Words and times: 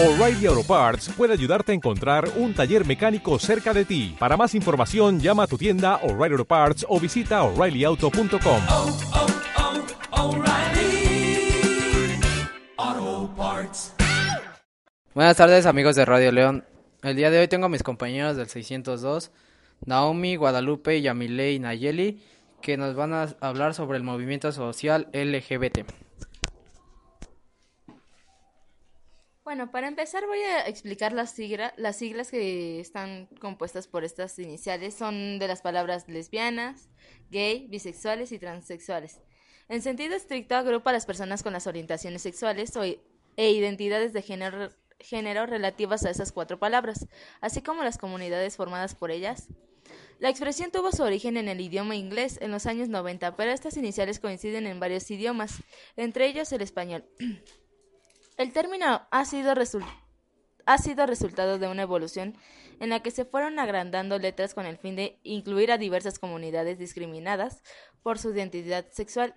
O'Reilly 0.00 0.46
Auto 0.46 0.62
Parts 0.62 1.08
puede 1.08 1.32
ayudarte 1.32 1.72
a 1.72 1.74
encontrar 1.74 2.28
un 2.36 2.54
taller 2.54 2.86
mecánico 2.86 3.36
cerca 3.40 3.74
de 3.74 3.84
ti. 3.84 4.14
Para 4.16 4.36
más 4.36 4.54
información, 4.54 5.18
llama 5.18 5.42
a 5.42 5.46
tu 5.48 5.58
tienda 5.58 5.96
O'Reilly 6.04 6.34
Auto 6.34 6.44
Parts 6.44 6.86
o 6.88 7.00
visita 7.00 7.42
oreillyauto.com. 7.42 8.62
oh, 8.68 8.96
oh, 10.12 10.28
O'Reilly 10.28 11.50
Auto 12.76 13.34
Parts. 13.36 13.94
Buenas 15.16 15.36
tardes 15.36 15.66
amigos 15.66 15.96
de 15.96 16.04
Radio 16.04 16.30
León. 16.30 16.64
El 17.02 17.16
día 17.16 17.32
de 17.32 17.40
hoy 17.40 17.48
tengo 17.48 17.66
a 17.66 17.68
mis 17.68 17.82
compañeros 17.82 18.36
del 18.36 18.46
602, 18.48 19.32
Naomi, 19.84 20.36
Guadalupe, 20.36 21.02
Yamile 21.02 21.54
y 21.54 21.58
Nayeli, 21.58 22.22
que 22.62 22.76
nos 22.76 22.94
van 22.94 23.14
a 23.14 23.34
hablar 23.40 23.74
sobre 23.74 23.96
el 23.96 24.04
movimiento 24.04 24.52
social 24.52 25.08
LGBT. 25.12 26.07
Bueno, 29.48 29.70
para 29.70 29.88
empezar 29.88 30.26
voy 30.26 30.40
a 30.40 30.66
explicar 30.66 31.14
las, 31.14 31.30
sigla- 31.30 31.72
las 31.78 31.96
siglas 31.96 32.30
que 32.30 32.80
están 32.80 33.30
compuestas 33.40 33.88
por 33.88 34.04
estas 34.04 34.38
iniciales. 34.38 34.92
Son 34.92 35.38
de 35.38 35.48
las 35.48 35.62
palabras 35.62 36.06
lesbianas, 36.06 36.90
gay, 37.30 37.66
bisexuales 37.70 38.30
y 38.32 38.38
transexuales. 38.38 39.22
En 39.70 39.80
sentido 39.80 40.14
estricto 40.14 40.54
agrupa 40.54 40.90
a 40.90 40.92
las 40.92 41.06
personas 41.06 41.42
con 41.42 41.54
las 41.54 41.66
orientaciones 41.66 42.20
sexuales 42.20 42.76
o 42.76 42.82
e 42.82 42.98
identidades 43.38 44.12
de 44.12 44.20
género, 44.20 44.68
género 45.00 45.46
relativas 45.46 46.04
a 46.04 46.10
esas 46.10 46.30
cuatro 46.30 46.58
palabras, 46.58 47.06
así 47.40 47.62
como 47.62 47.82
las 47.82 47.96
comunidades 47.96 48.54
formadas 48.54 48.94
por 48.94 49.10
ellas. 49.10 49.48
La 50.18 50.28
expresión 50.28 50.70
tuvo 50.70 50.92
su 50.92 51.02
origen 51.04 51.38
en 51.38 51.48
el 51.48 51.62
idioma 51.62 51.96
inglés 51.96 52.38
en 52.42 52.50
los 52.50 52.66
años 52.66 52.90
90, 52.90 53.34
pero 53.34 53.50
estas 53.50 53.78
iniciales 53.78 54.20
coinciden 54.20 54.66
en 54.66 54.78
varios 54.78 55.10
idiomas, 55.10 55.62
entre 55.96 56.26
ellos 56.26 56.52
el 56.52 56.60
español. 56.60 57.06
El 58.38 58.52
término 58.52 59.02
ha 59.10 59.24
sido, 59.24 59.56
resultado 61.06 61.58
de 61.58 61.66
una 61.66 61.82
evolución 61.82 62.36
en 62.78 62.90
la 62.90 63.02
que 63.02 63.10
se 63.10 63.24
fueron 63.24 63.58
agrandando 63.58 64.16
letras 64.20 64.54
con 64.54 64.64
el 64.64 64.78
fin 64.78 64.94
de 64.94 65.18
incluir 65.24 65.72
a 65.72 65.78
diversas 65.78 66.20
comunidades 66.20 66.78
discriminadas 66.78 67.64
por 68.04 68.20
su 68.20 68.30
identidad 68.30 68.86
sexual. 68.92 69.34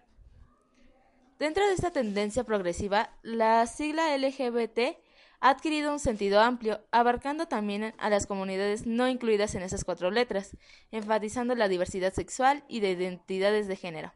Dentro 1.39 1.65
de 1.65 1.73
esta 1.73 1.89
tendencia 1.89 2.43
progresiva, 2.43 3.17
la 3.23 3.65
sigla 3.65 4.15
LGBT 4.15 4.99
ha 5.39 5.49
adquirido 5.49 5.91
un 5.91 5.99
sentido 5.99 6.39
amplio, 6.39 6.85
abarcando 6.91 7.47
también 7.47 7.95
a 7.97 8.09
las 8.11 8.27
comunidades 8.27 8.85
no 8.85 9.09
incluidas 9.09 9.55
en 9.55 9.63
esas 9.63 9.83
cuatro 9.83 10.11
letras, 10.11 10.55
enfatizando 10.91 11.55
la 11.55 11.69
diversidad 11.69 12.13
sexual 12.13 12.63
y 12.67 12.81
de 12.81 12.91
identidades 12.91 13.67
de 13.67 13.77
género 13.77 14.13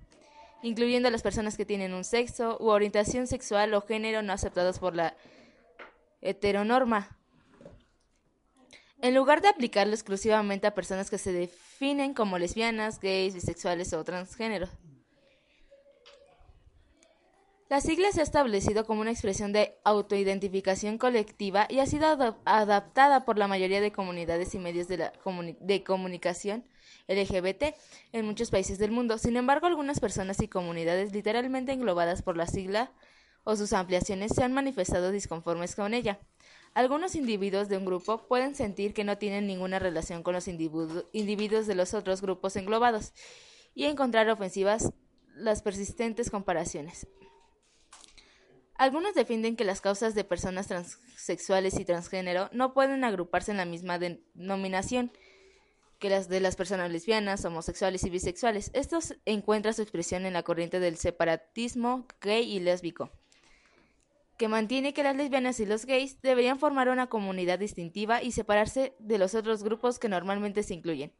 incluyendo 0.65 1.07
a 1.07 1.11
las 1.11 1.21
personas 1.21 1.57
que 1.57 1.65
tienen 1.65 1.93
un 1.93 2.03
sexo 2.03 2.57
u 2.59 2.69
orientación 2.69 3.27
sexual 3.27 3.73
o 3.75 3.81
género 3.81 4.23
no 4.23 4.33
aceptados 4.33 4.79
por 4.79 4.95
la 4.95 5.15
heteronorma. 6.21 7.15
En 8.99 9.13
lugar 9.13 9.41
de 9.41 9.49
aplicarlo 9.49 9.93
exclusivamente 9.93 10.65
a 10.65 10.73
personas 10.73 11.11
que 11.11 11.19
se 11.19 11.31
definen 11.31 12.15
como 12.15 12.39
lesbianas, 12.39 12.99
gays, 12.99 13.35
bisexuales 13.35 13.93
o 13.93 14.03
transgénero. 14.03 14.67
La 17.67 17.81
sigla 17.81 18.11
se 18.11 18.19
ha 18.19 18.23
establecido 18.23 18.85
como 18.85 19.01
una 19.01 19.09
expresión 19.09 19.51
de 19.51 19.75
autoidentificación 19.83 20.99
colectiva 20.99 21.65
y 21.67 21.79
ha 21.79 21.87
sido 21.87 22.05
adap- 22.05 22.37
adaptada 22.45 23.25
por 23.25 23.39
la 23.39 23.47
mayoría 23.47 23.81
de 23.81 23.91
comunidades 23.91 24.53
y 24.53 24.59
medios 24.59 24.87
de, 24.87 25.83
comunicación 25.83 26.63
LGBT 27.07 27.75
en 28.11 28.25
muchos 28.25 28.51
países 28.51 28.77
del 28.77 28.91
mundo. 28.91 29.17
Sin 29.17 29.35
embargo, 29.35 29.65
algunas 29.65 29.99
personas 29.99 30.39
y 30.43 30.47
comunidades 30.47 31.11
literalmente 31.11 31.71
englobadas 31.71 32.21
por 32.21 32.37
la 32.37 32.45
sigla 32.45 32.91
o 33.43 33.55
sus 33.55 33.73
ampliaciones 33.73 34.33
se 34.35 34.43
han 34.43 34.53
manifestado 34.53 35.09
disconformes 35.09 35.75
con 35.75 35.95
ella. 35.95 36.19
Algunos 36.75 37.15
individuos 37.15 37.67
de 37.67 37.77
un 37.77 37.85
grupo 37.85 38.27
pueden 38.27 38.53
sentir 38.53 38.93
que 38.93 39.03
no 39.03 39.17
tienen 39.17 39.47
ninguna 39.47 39.79
relación 39.79 40.21
con 40.21 40.35
los 40.35 40.47
individu- 40.47 41.07
individuos 41.13 41.65
de 41.65 41.73
los 41.73 41.95
otros 41.95 42.21
grupos 42.21 42.57
englobados 42.57 43.13
y 43.73 43.85
encontrar 43.85 44.29
ofensivas 44.29 44.91
las 45.35 45.63
persistentes 45.63 46.29
comparaciones. 46.29 47.07
Algunos 48.77 49.15
defienden 49.15 49.55
que 49.55 49.63
las 49.63 49.79
causas 49.79 50.15
de 50.15 50.25
personas 50.25 50.67
transexuales 50.67 51.79
y 51.79 51.85
transgénero 51.85 52.49
no 52.51 52.73
pueden 52.73 53.05
agruparse 53.05 53.51
en 53.51 53.57
la 53.57 53.65
misma 53.65 53.99
denominación 53.99 55.11
que 55.99 56.09
las 56.09 56.27
de 56.27 56.41
las 56.41 56.57
personas 56.57 56.91
lesbianas, 56.91 57.45
homosexuales 57.45 58.03
y 58.03 58.09
bisexuales. 58.09 58.71
Esto 58.73 58.99
encuentra 59.23 59.71
su 59.71 59.81
expresión 59.81 60.25
en 60.25 60.33
la 60.33 60.43
corriente 60.43 60.81
del 60.81 60.97
separatismo 60.97 62.05
gay 62.19 62.51
y 62.51 62.59
lésbico, 62.59 63.11
que 64.37 64.49
mantiene 64.49 64.93
que 64.93 65.03
las 65.03 65.15
lesbianas 65.15 65.61
y 65.61 65.65
los 65.65 65.85
gays 65.85 66.21
deberían 66.21 66.59
formar 66.59 66.89
una 66.89 67.07
comunidad 67.07 67.59
distintiva 67.59 68.21
y 68.21 68.33
separarse 68.33 68.93
de 68.99 69.17
los 69.17 69.35
otros 69.35 69.63
grupos 69.63 69.99
que 69.99 70.09
normalmente 70.09 70.63
se 70.63 70.73
incluyen. 70.73 71.13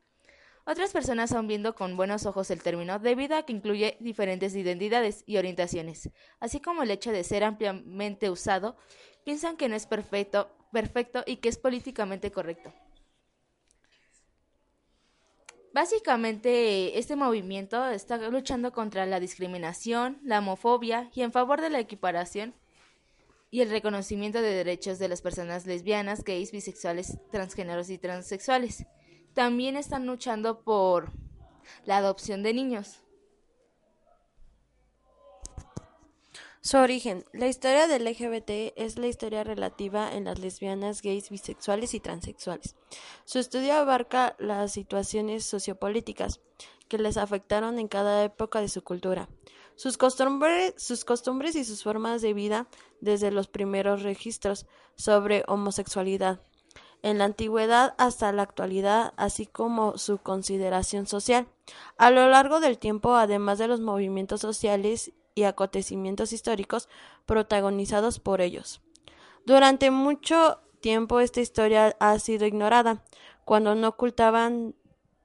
Otras 0.68 0.94
personas 0.94 1.32
aún 1.32 1.48
viendo 1.48 1.76
con 1.76 1.96
buenos 1.96 2.26
ojos 2.26 2.50
el 2.50 2.64
término 2.64 2.98
debido 2.98 3.38
a 3.38 3.44
que 3.44 3.54
incluye 3.54 3.98
diferentes 4.00 4.56
identidades 4.56 5.24
y 5.28 5.38
orientaciones, 5.38 6.10
así 6.40 6.60
como 6.60 6.82
el 6.82 6.90
hecho 6.90 7.12
de 7.12 7.24
ser 7.24 7.44
ampliamente 7.44 8.32
usado, 8.32 8.76
piensan 9.24 9.58
que 9.58 9.70
no 9.70 9.76
es 9.76 9.86
perfecto, 9.86 10.50
perfecto 10.72 11.24
y 11.28 11.38
que 11.38 11.50
es 11.50 11.58
políticamente 11.60 12.32
correcto. 12.32 12.74
Básicamente, 15.72 16.98
este 16.98 17.16
movimiento 17.16 17.86
está 17.90 18.18
luchando 18.30 18.72
contra 18.72 19.06
la 19.06 19.20
discriminación, 19.20 20.20
la 20.24 20.40
homofobia 20.40 21.12
y 21.14 21.22
en 21.22 21.32
favor 21.32 21.62
de 21.62 21.70
la 21.70 21.80
equiparación 21.80 22.56
y 23.52 23.62
el 23.62 23.70
reconocimiento 23.70 24.42
de 24.42 24.54
derechos 24.54 24.98
de 24.98 25.10
las 25.10 25.22
personas 25.22 25.68
lesbianas, 25.68 26.24
gays, 26.24 26.52
bisexuales, 26.52 27.20
transgéneros 27.30 27.90
y 27.90 27.98
transexuales. 27.98 28.86
También 29.36 29.76
están 29.76 30.08
luchando 30.08 30.62
por 30.62 31.12
la 31.84 31.98
adopción 31.98 32.42
de 32.42 32.54
niños. 32.54 33.02
Su 36.62 36.78
origen. 36.78 37.26
La 37.34 37.48
historia 37.48 37.88
del 37.88 38.06
LGBT 38.06 38.74
es 38.78 38.98
la 38.98 39.08
historia 39.08 39.44
relativa 39.44 40.16
en 40.16 40.24
las 40.24 40.40
lesbianas, 40.40 41.02
gays, 41.02 41.30
bisexuales 41.30 41.94
y 41.94 42.00
transexuales. 42.00 42.78
Su 43.26 43.40
estudio 43.40 43.74
abarca 43.74 44.38
las 44.40 44.72
situaciones 44.72 45.44
sociopolíticas 45.46 46.40
que 46.88 46.98
les 46.98 47.18
afectaron 47.18 47.78
en 47.78 47.90
cada 47.90 48.24
época 48.24 48.62
de 48.62 48.70
su 48.70 48.86
cultura, 48.86 49.28
sus 49.76 49.98
costumbres, 49.98 50.74
sus 50.78 51.04
costumbres 51.04 51.58
y 51.58 51.66
sus 51.66 51.84
formas 51.84 52.22
de 52.22 52.34
vida 52.34 52.68
desde 53.02 53.32
los 53.32 53.50
primeros 53.50 54.02
registros 54.02 54.66
sobre 54.96 55.44
homosexualidad 55.48 56.40
en 57.06 57.20
la 57.20 57.26
antigüedad 57.26 57.94
hasta 58.00 58.32
la 58.32 58.42
actualidad, 58.42 59.14
así 59.16 59.46
como 59.46 59.96
su 60.00 60.18
consideración 60.18 61.06
social. 61.06 61.46
A 62.00 62.10
lo 62.10 62.28
largo 62.28 62.60
del 62.60 62.80
tiempo, 62.80 63.14
además 63.14 63.60
de 63.60 63.68
los 63.68 63.80
movimientos 63.80 64.42
sociales 64.42 65.12
y 65.36 65.44
acontecimientos 65.44 66.34
históricos 66.34 66.90
protagonizados 67.28 68.18
por 68.20 68.42
ellos. 68.42 68.82
Durante 69.46 69.92
mucho 69.92 70.62
tiempo 70.82 71.20
esta 71.20 71.42
historia 71.42 71.96
ha 72.00 72.18
sido 72.18 72.48
ignorada, 72.48 73.04
cuando 73.46 73.76
no 73.76 73.90
ocultaban 73.90 74.74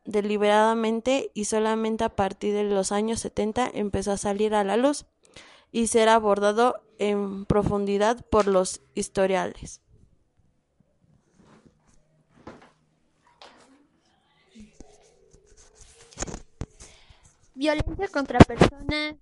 deliberadamente 0.05 1.31
y 1.33 1.47
solamente 1.47 2.05
a 2.05 2.15
partir 2.15 2.53
de 2.53 2.65
los 2.65 2.93
años 2.93 3.21
70 3.21 3.71
empezó 3.73 4.13
a 4.13 4.19
salir 4.19 4.55
a 4.55 4.65
la 4.65 4.77
luz 4.77 5.07
y 5.73 5.87
ser 5.87 6.11
abordado 6.11 6.83
en 6.99 7.47
profundidad 7.47 8.23
por 8.27 8.47
los 8.47 8.83
historiadores. 8.95 9.81
Violencia 17.61 18.09
contra 18.09 18.39
personas 18.39 19.17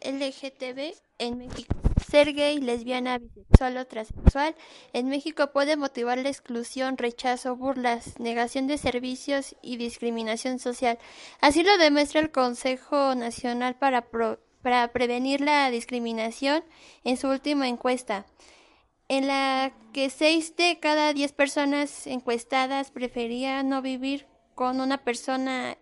LGTB 0.00 0.94
en 1.18 1.38
México. 1.38 1.74
Ser 2.08 2.32
gay, 2.34 2.60
lesbiana, 2.60 3.18
bisexual 3.18 3.78
o 3.78 3.84
transexual 3.84 4.54
en 4.92 5.08
México 5.08 5.50
puede 5.52 5.74
motivar 5.74 6.16
la 6.18 6.28
exclusión, 6.28 6.96
rechazo, 6.98 7.56
burlas, 7.56 8.20
negación 8.20 8.68
de 8.68 8.78
servicios 8.78 9.56
y 9.60 9.76
discriminación 9.76 10.60
social. 10.60 11.00
Así 11.40 11.64
lo 11.64 11.76
demuestra 11.78 12.20
el 12.20 12.30
Consejo 12.30 13.16
Nacional 13.16 13.74
para, 13.74 14.02
Pro- 14.02 14.38
para 14.62 14.92
Prevenir 14.92 15.40
la 15.40 15.68
Discriminación 15.72 16.62
en 17.02 17.16
su 17.16 17.26
última 17.26 17.66
encuesta, 17.66 18.24
en 19.08 19.26
la 19.26 19.72
que 19.92 20.10
seis 20.10 20.54
de 20.54 20.78
cada 20.78 21.12
diez 21.12 21.32
personas 21.32 22.06
encuestadas 22.06 22.92
preferían 22.92 23.68
no 23.68 23.82
vivir 23.82 24.28
con 24.54 24.80
una 24.80 24.98
persona 24.98 25.76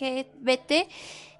LGBT, 0.00 0.88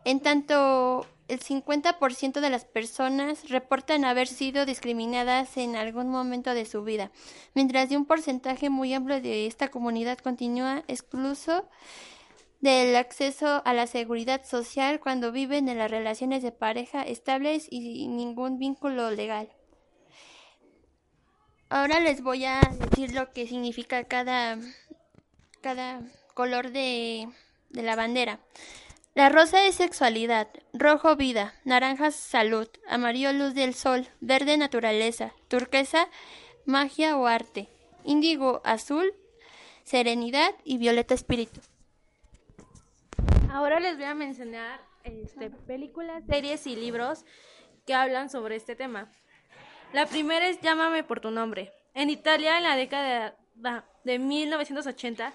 en 0.05 0.21
tanto 0.21 1.07
el 1.29 1.41
50% 1.41 2.41
de 2.41 2.51
las 2.51 2.65
personas 2.65 3.49
reportan 3.49 4.05
haber 4.05 4.29
sido 4.29 4.65
discriminadas 4.65 5.57
en 5.57 5.77
algún 5.77 6.09
momento 6.09 6.55
de 6.55 6.65
su 6.65 6.85
vida, 6.85 7.11
mientras 7.55 7.89
de 7.89 7.97
un 7.97 8.07
porcentaje 8.07 8.71
muy 8.71 8.95
amplio 8.95 9.21
de 9.21 9.47
esta 9.47 9.69
comunidad 9.69 10.19
continúa 10.19 10.85
excluso 10.87 11.69
del 12.61 12.97
acceso 12.97 13.63
a 13.65 13.75
la 13.75 13.87
seguridad 13.87 14.45
social 14.45 15.01
cuando 15.01 15.33
viven 15.33 15.69
en 15.69 15.79
las 15.79 15.91
relaciones 15.91 16.43
de 16.43 16.53
pareja 16.53 17.03
estables 17.03 17.67
y 17.71 17.83
sin 17.83 18.17
ningún 18.17 18.59
vínculo 18.59 19.11
legal. 19.11 19.51
Ahora 21.69 21.99
les 21.99 22.23
voy 22.23 22.45
a 22.45 22.61
decir 22.79 23.13
lo 23.13 23.33
que 23.33 23.49
significa 23.49 24.05
cada, 24.05 24.59
cada 25.61 26.01
color 26.35 26.71
de, 26.71 27.29
de 27.71 27.83
la 27.83 27.97
bandera. 27.97 28.41
La 29.15 29.29
rosa 29.29 29.65
es 29.65 29.77
sexualidad, 29.77 30.49
rojo 30.73 31.17
vida, 31.17 31.55
naranja 31.65 32.11
salud, 32.11 32.69
amarillo 32.89 33.33
luz 33.33 33.55
del 33.55 33.75
sol, 33.75 34.09
verde 34.21 34.57
naturaleza, 34.59 35.33
turquesa 35.49 36.09
magia 36.67 37.17
o 37.17 37.27
arte, 37.27 37.69
índigo 38.05 38.61
azul 38.65 39.15
serenidad 39.87 40.53
y 40.65 40.79
violeta 40.79 41.15
espíritu. 41.15 41.61
Ahora 43.51 43.79
les 43.79 43.97
voy 43.97 44.07
a 44.07 44.15
mencionar 44.15 44.81
este, 45.05 45.49
películas, 45.49 46.25
series 46.29 46.67
y 46.67 46.75
libros 46.75 47.25
que 47.87 47.95
hablan 47.95 48.29
sobre 48.29 48.57
este 48.57 48.75
tema. 48.75 49.09
La 49.93 50.07
primera 50.07 50.49
es 50.49 50.61
Llámame 50.61 51.05
por 51.05 51.21
tu 51.21 51.31
nombre. 51.31 51.73
En 51.95 52.11
Italia, 52.11 52.59
en 52.59 52.65
la 52.65 52.75
década 52.75 53.37
de 54.03 54.19
1980, 54.19 55.33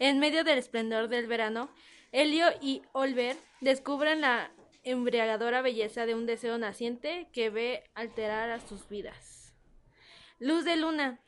en 0.00 0.18
medio 0.18 0.42
del 0.42 0.58
esplendor 0.58 1.08
del 1.08 1.28
verano, 1.28 1.70
Helio 2.10 2.46
y 2.60 2.82
Olver 2.92 3.36
descubren 3.60 4.22
la 4.22 4.50
embriagadora 4.82 5.60
belleza 5.60 6.06
de 6.06 6.14
un 6.14 6.26
deseo 6.26 6.58
naciente 6.58 7.28
que 7.32 7.50
ve 7.50 7.84
alterar 7.94 8.50
a 8.50 8.60
sus 8.60 8.88
vidas. 8.88 9.54
Luz 10.38 10.64
de 10.64 10.76
Luna. 10.76 11.20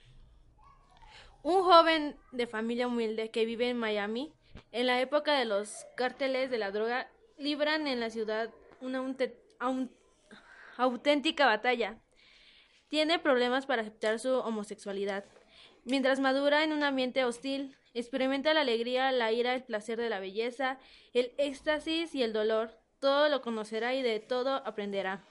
Un 1.43 1.63
joven 1.63 2.17
de 2.33 2.47
familia 2.47 2.87
humilde 2.87 3.31
que 3.31 3.45
vive 3.45 3.69
en 3.69 3.77
Miami, 3.77 4.33
en 4.71 4.87
la 4.87 5.01
época 5.01 5.39
de 5.39 5.45
los 5.45 5.87
cárteles 5.97 6.51
de 6.51 6.59
la 6.59 6.71
droga, 6.71 7.11
libran 7.37 7.87
en 7.87 8.01
la 8.01 8.09
ciudad 8.09 8.51
una 8.81 9.05
auténtica 10.79 11.47
batalla. 11.47 11.99
Tiene 12.89 13.19
problemas 13.19 13.67
para 13.67 13.83
aceptar 13.83 14.19
su 14.19 14.33
homosexualidad. 14.33 15.25
Mientras 15.85 16.21
madura 16.21 16.65
en 16.65 16.73
un 16.73 16.85
ambiente 16.85 17.25
hostil, 17.25 17.77
experimenta 17.95 18.55
la 18.55 18.63
alegría, 18.63 19.13
la 19.13 19.33
ira, 19.33 19.55
el 19.55 19.63
placer 19.63 19.99
de 19.99 20.11
la 20.11 20.21
belleza, 20.21 20.79
el 21.13 21.33
éxtasis 21.39 22.15
y 22.15 22.23
el 22.23 22.33
dolor. 22.33 22.79
Todo 23.01 23.29
lo 23.29 23.43
conocerá 23.43 23.95
y 23.95 24.03
de 24.03 24.21
todo 24.21 24.57
aprenderá. 24.67 25.25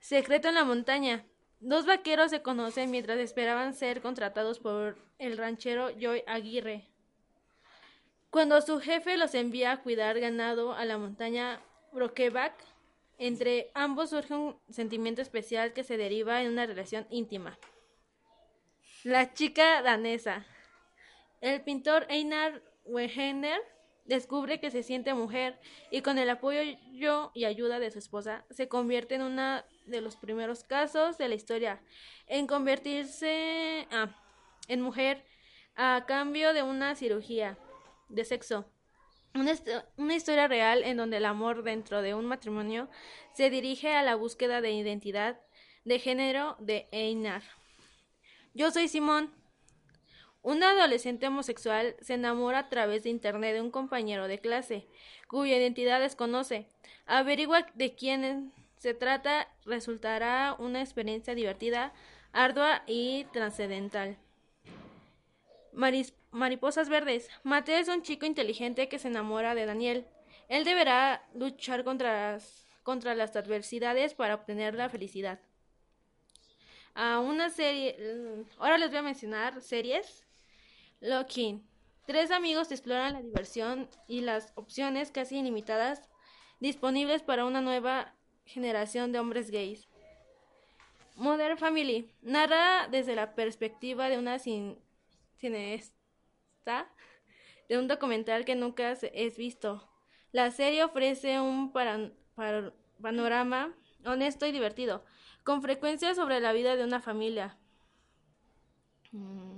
Secreto 0.00 0.48
en 0.48 0.54
la 0.54 0.64
montaña. 0.64 1.24
Dos 1.60 1.86
vaqueros 1.86 2.30
se 2.30 2.42
conocen 2.42 2.90
mientras 2.90 3.18
esperaban 3.18 3.74
ser 3.74 4.02
contratados 4.02 4.58
por 4.58 4.98
el 5.18 5.38
ranchero 5.38 5.90
Joy 5.90 6.24
Aguirre. 6.26 6.88
Cuando 8.30 8.60
su 8.62 8.80
jefe 8.80 9.16
los 9.16 9.34
envía 9.34 9.72
a 9.72 9.82
cuidar 9.82 10.18
ganado 10.18 10.72
a 10.72 10.84
la 10.84 10.98
montaña 10.98 11.60
Brokeback, 11.92 12.54
entre 13.18 13.70
ambos 13.74 14.10
surge 14.10 14.34
un 14.34 14.58
sentimiento 14.70 15.22
especial 15.22 15.72
que 15.72 15.84
se 15.84 15.96
deriva 15.96 16.42
en 16.42 16.50
una 16.50 16.66
relación 16.66 17.06
íntima. 17.10 17.58
La 19.04 19.32
chica 19.34 19.82
danesa. 19.82 20.46
El 21.42 21.60
pintor 21.60 22.06
Einar 22.08 22.62
Wegener 22.84 23.60
descubre 24.04 24.60
que 24.60 24.70
se 24.70 24.84
siente 24.84 25.12
mujer 25.12 25.58
y 25.90 26.00
con 26.00 26.16
el 26.18 26.30
apoyo 26.30 26.60
y 27.34 27.44
ayuda 27.44 27.80
de 27.80 27.90
su 27.90 27.98
esposa 27.98 28.44
se 28.50 28.68
convierte 28.68 29.16
en 29.16 29.22
uno 29.22 29.60
de 29.86 30.00
los 30.00 30.14
primeros 30.14 30.62
casos 30.62 31.18
de 31.18 31.28
la 31.28 31.34
historia 31.34 31.82
en 32.28 32.46
convertirse 32.46 33.88
ah, 33.90 34.16
en 34.68 34.82
mujer 34.82 35.24
a 35.74 36.04
cambio 36.06 36.54
de 36.54 36.62
una 36.62 36.94
cirugía 36.94 37.58
de 38.08 38.24
sexo. 38.24 38.64
Una, 39.34 39.52
una, 39.96 40.14
historia 40.14 40.46
real 40.46 40.84
en 40.84 40.96
donde 40.96 41.16
el 41.16 41.24
amor 41.24 41.64
dentro 41.64 42.02
de 42.02 42.14
un 42.14 42.26
matrimonio 42.26 42.88
se 43.32 43.50
dirige 43.50 43.96
a 43.96 44.02
la 44.02 44.14
búsqueda 44.14 44.60
de 44.60 44.70
identidad 44.70 45.40
de 45.84 45.98
género 45.98 46.56
de 46.60 46.86
Einar. 46.92 47.42
Yo 48.54 48.70
soy 48.70 48.86
Simón. 48.86 49.41
Un 50.42 50.62
adolescente 50.62 51.28
homosexual 51.28 51.94
se 52.00 52.14
enamora 52.14 52.58
a 52.58 52.68
través 52.68 53.04
de 53.04 53.10
Internet 53.10 53.54
de 53.54 53.60
un 53.60 53.70
compañero 53.70 54.26
de 54.26 54.40
clase, 54.40 54.86
cuya 55.28 55.56
identidad 55.56 56.00
desconoce. 56.00 56.66
Averigua 57.06 57.66
de 57.74 57.94
quién 57.94 58.52
se 58.76 58.92
trata, 58.94 59.48
resultará 59.64 60.56
una 60.58 60.80
experiencia 60.80 61.36
divertida, 61.36 61.92
ardua 62.32 62.82
y 62.86 63.24
trascendental. 63.32 64.16
mariposas 65.72 66.88
verdes. 66.88 67.28
Mateo 67.44 67.78
es 67.78 67.88
un 67.88 68.02
chico 68.02 68.26
inteligente 68.26 68.88
que 68.88 68.98
se 68.98 69.08
enamora 69.08 69.54
de 69.54 69.66
Daniel. 69.66 70.06
Él 70.48 70.64
deberá 70.64 71.24
luchar 71.34 71.84
contra 71.84 72.38
contra 72.82 73.14
las 73.14 73.36
adversidades 73.36 74.14
para 74.14 74.34
obtener 74.34 74.74
la 74.74 74.88
felicidad 74.88 75.38
a 76.94 77.20
una 77.20 77.50
serie. 77.50 77.96
Ahora 78.58 78.78
les 78.78 78.90
voy 78.90 78.98
a 78.98 79.02
mencionar 79.02 79.60
series. 79.60 80.26
Locking. 81.02 81.62
Tres 82.06 82.30
amigos 82.30 82.70
exploran 82.70 83.14
la 83.14 83.22
diversión 83.22 83.88
y 84.06 84.20
las 84.20 84.52
opciones 84.54 85.10
casi 85.10 85.38
ilimitadas 85.38 86.08
disponibles 86.60 87.22
para 87.22 87.44
una 87.44 87.60
nueva 87.60 88.14
generación 88.44 89.10
de 89.10 89.18
hombres 89.18 89.50
gays. 89.50 89.88
Modern 91.16 91.58
Family 91.58 92.14
narra 92.22 92.86
desde 92.88 93.16
la 93.16 93.34
perspectiva 93.34 94.08
de 94.08 94.18
una 94.18 94.38
cineasta 94.38 95.92
de 97.68 97.78
un 97.78 97.88
documental 97.88 98.44
que 98.44 98.54
nunca 98.54 98.92
es 98.92 99.36
visto. 99.36 99.88
La 100.30 100.52
serie 100.52 100.84
ofrece 100.84 101.40
un 101.40 101.72
panorama 103.00 103.74
honesto 104.04 104.46
y 104.46 104.52
divertido, 104.52 105.04
con 105.42 105.62
frecuencia 105.62 106.14
sobre 106.14 106.38
la 106.38 106.52
vida 106.52 106.76
de 106.76 106.84
una 106.84 107.00
familia. 107.00 107.58
Mm. 109.10 109.51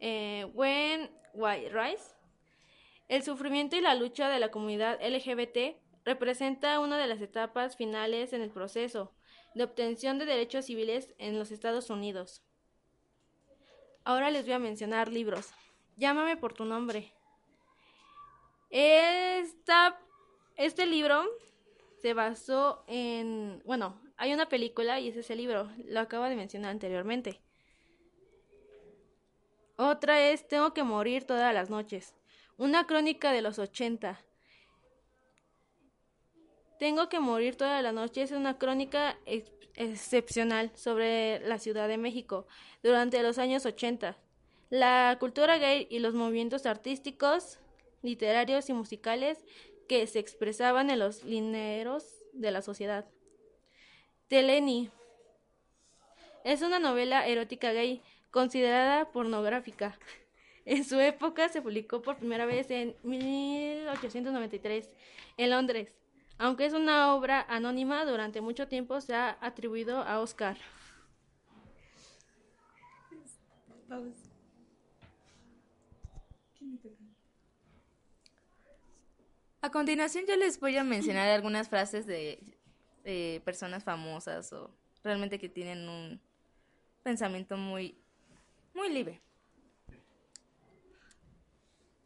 Eh, 0.00 0.46
when 0.54 1.10
White 1.34 1.70
Rise. 1.70 2.16
El 3.08 3.22
sufrimiento 3.22 3.76
y 3.76 3.80
la 3.80 3.94
lucha 3.94 4.28
de 4.28 4.38
la 4.38 4.50
comunidad 4.50 5.00
LGBT 5.02 5.76
representa 6.04 6.80
una 6.80 6.98
de 6.98 7.06
las 7.06 7.20
etapas 7.20 7.76
finales 7.76 8.32
en 8.32 8.42
el 8.42 8.50
proceso 8.50 9.12
de 9.54 9.64
obtención 9.64 10.18
de 10.18 10.26
derechos 10.26 10.66
civiles 10.66 11.14
en 11.18 11.38
los 11.38 11.50
Estados 11.50 11.90
Unidos. 11.90 12.42
Ahora 14.04 14.30
les 14.30 14.44
voy 14.44 14.54
a 14.54 14.58
mencionar 14.58 15.12
libros. 15.12 15.52
Llámame 15.96 16.36
por 16.36 16.54
tu 16.54 16.64
nombre. 16.64 17.12
Esta, 18.70 19.98
este 20.56 20.86
libro 20.86 21.24
se 22.00 22.14
basó 22.14 22.84
en, 22.86 23.62
bueno, 23.64 24.00
hay 24.16 24.32
una 24.32 24.48
película 24.48 25.00
y 25.00 25.08
ese 25.08 25.20
es 25.20 25.30
el 25.30 25.38
libro, 25.38 25.70
lo 25.86 26.00
acabo 26.00 26.24
de 26.24 26.36
mencionar 26.36 26.70
anteriormente. 26.70 27.40
Otra 29.80 30.28
es 30.28 30.48
Tengo 30.48 30.74
que 30.74 30.82
morir 30.82 31.22
todas 31.22 31.54
las 31.54 31.70
noches, 31.70 32.12
una 32.56 32.88
crónica 32.88 33.30
de 33.30 33.42
los 33.42 33.60
80. 33.60 34.20
Tengo 36.80 37.08
que 37.08 37.20
morir 37.20 37.54
todas 37.54 37.80
las 37.80 37.94
noches 37.94 38.32
es 38.32 38.36
una 38.36 38.58
crónica 38.58 39.16
excepcional 39.76 40.72
sobre 40.74 41.38
la 41.46 41.60
Ciudad 41.60 41.86
de 41.86 41.96
México 41.96 42.48
durante 42.82 43.22
los 43.22 43.38
años 43.38 43.66
80. 43.66 44.16
La 44.68 45.16
cultura 45.20 45.58
gay 45.58 45.86
y 45.88 46.00
los 46.00 46.12
movimientos 46.12 46.66
artísticos, 46.66 47.60
literarios 48.02 48.68
y 48.70 48.72
musicales 48.72 49.38
que 49.88 50.08
se 50.08 50.18
expresaban 50.18 50.90
en 50.90 50.98
los 50.98 51.22
lineros 51.22 52.16
de 52.32 52.50
la 52.50 52.62
sociedad. 52.62 53.06
Teleni 54.26 54.90
es 56.42 56.62
una 56.62 56.80
novela 56.80 57.28
erótica 57.28 57.72
gay 57.72 58.02
considerada 58.30 59.10
pornográfica. 59.10 59.98
En 60.64 60.84
su 60.84 61.00
época 61.00 61.48
se 61.48 61.62
publicó 61.62 62.02
por 62.02 62.18
primera 62.18 62.44
vez 62.44 62.70
en 62.70 62.94
1893 63.02 64.90
en 65.38 65.50
Londres. 65.50 65.96
Aunque 66.36 66.66
es 66.66 66.74
una 66.74 67.14
obra 67.14 67.44
anónima, 67.48 68.04
durante 68.04 68.40
mucho 68.40 68.68
tiempo 68.68 69.00
se 69.00 69.14
ha 69.14 69.38
atribuido 69.40 70.02
a 70.02 70.20
Oscar. 70.20 70.58
A 79.60 79.70
continuación 79.70 80.24
yo 80.26 80.36
les 80.36 80.60
voy 80.60 80.76
a 80.76 80.84
mencionar 80.84 81.28
algunas 81.28 81.68
frases 81.68 82.06
de, 82.06 82.38
personas 83.44 83.82
famosas 83.82 84.52
o 84.52 84.70
realmente 85.02 85.38
que 85.38 85.48
tienen 85.48 85.88
un 85.88 86.20
pensamiento 87.02 87.56
muy, 87.56 87.98
muy 88.74 88.88
libre. 88.90 89.20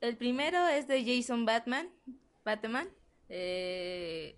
El 0.00 0.16
primero 0.16 0.66
es 0.68 0.88
de 0.88 1.04
Jason 1.04 1.44
Batman, 1.44 1.88
Batman, 2.44 2.88
eh, 3.28 4.36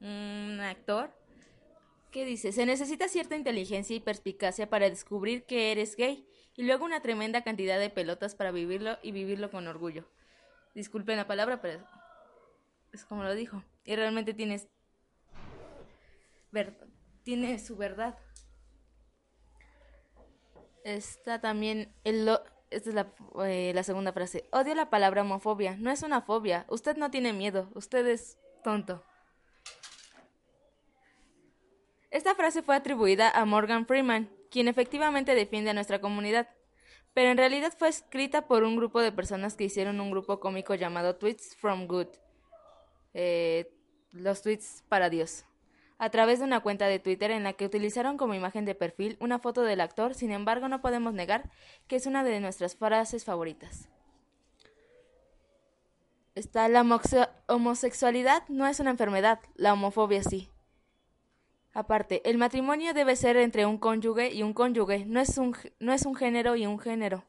un 0.00 0.60
actor 0.60 1.10
que 2.10 2.24
dice, 2.24 2.52
se 2.52 2.66
necesita 2.66 3.08
cierta 3.08 3.36
inteligencia 3.36 3.96
y 3.96 4.00
perspicacia 4.00 4.68
para 4.68 4.90
descubrir 4.90 5.44
que 5.44 5.72
eres 5.72 5.96
gay 5.96 6.26
y 6.56 6.64
luego 6.64 6.84
una 6.84 7.00
tremenda 7.00 7.42
cantidad 7.42 7.78
de 7.78 7.90
pelotas 7.90 8.34
para 8.34 8.50
vivirlo 8.50 8.98
y 9.02 9.12
vivirlo 9.12 9.50
con 9.50 9.66
orgullo. 9.68 10.06
Disculpen 10.74 11.16
la 11.16 11.26
palabra, 11.26 11.60
pero 11.60 11.84
es 12.92 13.04
como 13.04 13.22
lo 13.22 13.34
dijo. 13.34 13.64
Y 13.84 13.96
realmente 13.96 14.34
tienes. 14.34 14.68
Tiene 17.22 17.58
su 17.58 17.76
verdad. 17.76 18.18
Está 20.84 21.40
también 21.40 21.92
el 22.04 22.26
lo- 22.26 22.42
esta 22.70 22.88
es 22.90 22.94
la, 22.94 23.12
eh, 23.44 23.72
la 23.74 23.82
segunda 23.82 24.12
frase. 24.12 24.44
Odio 24.52 24.74
la 24.74 24.90
palabra 24.90 25.22
homofobia. 25.22 25.76
No 25.76 25.90
es 25.90 26.02
una 26.02 26.22
fobia. 26.22 26.66
Usted 26.68 26.96
no 26.96 27.10
tiene 27.10 27.32
miedo. 27.32 27.68
Usted 27.74 28.06
es 28.06 28.38
tonto. 28.62 29.02
Esta 32.10 32.34
frase 32.34 32.62
fue 32.62 32.76
atribuida 32.76 33.30
a 33.30 33.44
Morgan 33.44 33.86
Freeman, 33.86 34.30
quien 34.50 34.68
efectivamente 34.68 35.34
defiende 35.34 35.70
a 35.70 35.74
nuestra 35.74 36.00
comunidad, 36.00 36.48
pero 37.14 37.30
en 37.30 37.36
realidad 37.36 37.72
fue 37.76 37.88
escrita 37.88 38.48
por 38.48 38.64
un 38.64 38.76
grupo 38.76 39.00
de 39.00 39.12
personas 39.12 39.54
que 39.54 39.64
hicieron 39.64 40.00
un 40.00 40.10
grupo 40.10 40.40
cómico 40.40 40.74
llamado 40.74 41.14
Tweets 41.16 41.54
from 41.56 41.86
Good, 41.86 42.08
eh, 43.14 43.72
los 44.10 44.42
tweets 44.42 44.82
para 44.88 45.08
Dios, 45.08 45.44
a 46.00 46.08
través 46.08 46.38
de 46.38 46.46
una 46.46 46.60
cuenta 46.60 46.86
de 46.86 46.98
Twitter 46.98 47.30
en 47.30 47.44
la 47.44 47.52
que 47.52 47.66
utilizaron 47.66 48.16
como 48.16 48.32
imagen 48.32 48.64
de 48.64 48.74
perfil 48.74 49.18
una 49.20 49.38
foto 49.38 49.60
del 49.60 49.82
actor, 49.82 50.14
sin 50.14 50.32
embargo 50.32 50.66
no 50.66 50.80
podemos 50.80 51.12
negar 51.12 51.50
que 51.88 51.96
es 51.96 52.06
una 52.06 52.24
de 52.24 52.40
nuestras 52.40 52.74
frases 52.74 53.26
favoritas. 53.26 53.90
Está 56.34 56.68
la 56.68 56.80
homosexualidad 57.48 58.44
no 58.48 58.66
es 58.66 58.80
una 58.80 58.92
enfermedad, 58.92 59.40
la 59.56 59.74
homofobia 59.74 60.22
sí. 60.22 60.48
Aparte, 61.74 62.22
el 62.28 62.38
matrimonio 62.38 62.94
debe 62.94 63.14
ser 63.14 63.36
entre 63.36 63.66
un 63.66 63.76
cónyuge 63.76 64.32
y 64.32 64.42
un 64.42 64.54
cónyuge, 64.54 65.04
no 65.04 65.20
es 65.20 65.36
un, 65.36 65.54
no 65.80 65.92
es 65.92 66.06
un 66.06 66.14
género 66.14 66.56
y 66.56 66.64
un 66.64 66.78
género. 66.78 67.26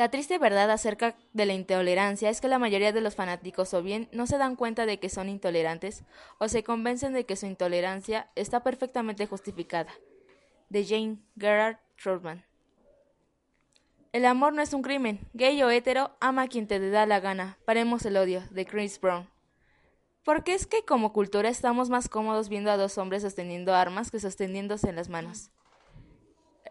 La 0.00 0.10
triste 0.10 0.38
verdad 0.38 0.70
acerca 0.70 1.14
de 1.34 1.44
la 1.44 1.52
intolerancia 1.52 2.30
es 2.30 2.40
que 2.40 2.48
la 2.48 2.58
mayoría 2.58 2.90
de 2.90 3.02
los 3.02 3.16
fanáticos 3.16 3.74
o 3.74 3.82
bien 3.82 4.08
no 4.12 4.26
se 4.26 4.38
dan 4.38 4.56
cuenta 4.56 4.86
de 4.86 4.98
que 4.98 5.10
son 5.10 5.28
intolerantes 5.28 6.04
o 6.38 6.48
se 6.48 6.64
convencen 6.64 7.12
de 7.12 7.26
que 7.26 7.36
su 7.36 7.44
intolerancia 7.44 8.30
está 8.34 8.62
perfectamente 8.62 9.26
justificada. 9.26 9.92
De 10.70 10.86
Jane 10.86 11.18
Gerard 11.38 11.76
Trotman. 12.02 12.46
El 14.12 14.24
amor 14.24 14.54
no 14.54 14.62
es 14.62 14.72
un 14.72 14.80
crimen. 14.80 15.20
Gay 15.34 15.62
o 15.62 15.68
hetero, 15.68 16.16
ama 16.18 16.44
a 16.44 16.48
quien 16.48 16.66
te 16.66 16.80
da 16.88 17.04
la 17.04 17.20
gana. 17.20 17.58
Paremos 17.66 18.06
el 18.06 18.16
odio. 18.16 18.42
De 18.52 18.64
Chris 18.64 18.98
Brown. 18.98 19.28
Porque 20.24 20.54
es 20.54 20.66
que 20.66 20.82
como 20.86 21.12
cultura 21.12 21.50
estamos 21.50 21.90
más 21.90 22.08
cómodos 22.08 22.48
viendo 22.48 22.70
a 22.70 22.78
dos 22.78 22.96
hombres 22.96 23.20
sosteniendo 23.20 23.74
armas 23.74 24.10
que 24.10 24.18
sosteniéndose 24.18 24.88
en 24.88 24.96
las 24.96 25.10
manos. 25.10 25.50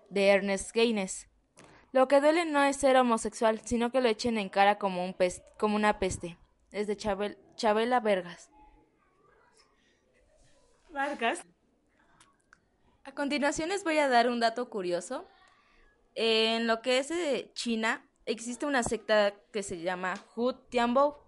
De 0.09 0.29
Ernest 0.29 0.71
Gaines. 0.73 1.28
Lo 1.91 2.07
que 2.07 2.21
duele 2.21 2.45
no 2.45 2.61
es 2.63 2.77
ser 2.77 2.97
homosexual, 2.97 3.61
sino 3.65 3.91
que 3.91 4.01
lo 4.01 4.09
echen 4.09 4.37
en 4.37 4.49
cara 4.49 4.77
como, 4.77 5.03
un 5.03 5.15
como 5.57 5.75
una 5.75 5.97
peste. 5.99 6.37
Es 6.71 6.87
de 6.87 6.95
Chabel- 6.95 7.37
Chabela 7.55 7.99
Vergas. 7.99 8.49
Vargas. 10.91 11.43
A 13.03 13.11
continuación 13.13 13.69
les 13.69 13.83
voy 13.83 13.97
a 13.97 14.07
dar 14.07 14.29
un 14.29 14.39
dato 14.39 14.69
curioso. 14.69 15.27
En 16.15 16.67
lo 16.67 16.81
que 16.81 16.99
es 16.99 17.09
de 17.09 17.51
China, 17.53 18.05
existe 18.25 18.65
una 18.65 18.83
secta 18.83 19.33
que 19.51 19.63
se 19.63 19.79
llama 19.81 20.13
Hu 20.35 20.53
Tianbo. 20.53 21.23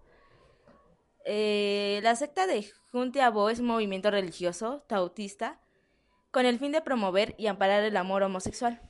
Eh, 1.24 2.00
la 2.02 2.14
secta 2.14 2.46
de 2.46 2.70
Hun 2.92 3.10
Tianbo 3.10 3.48
es 3.50 3.58
un 3.60 3.66
movimiento 3.66 4.10
religioso 4.10 4.84
tautista 4.88 5.60
con 6.30 6.46
el 6.46 6.58
fin 6.58 6.72
de 6.72 6.82
promover 6.82 7.34
y 7.36 7.46
amparar 7.48 7.82
el 7.82 7.96
amor 7.96 8.22
homosexual. 8.22 8.80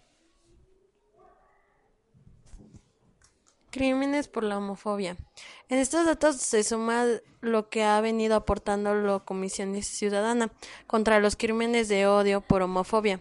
Crímenes 3.73 4.29
por 4.29 4.45
la 4.45 4.59
homofobia. 4.59 5.17
En 5.71 5.79
estos 5.79 6.05
datos 6.05 6.37
se 6.37 6.62
suma 6.62 7.07
lo 7.41 7.71
que 7.71 7.85
ha 7.85 8.02
venido 8.02 8.37
aportando 8.37 8.95
la 8.95 9.21
Comisión 9.21 9.83
Ciudadana 9.83 10.52
contra 10.87 11.21
los 11.21 11.37
crímenes 11.37 11.88
de 11.88 12.07
odio 12.07 12.43
por 12.43 12.61
homofobia. 12.61 13.19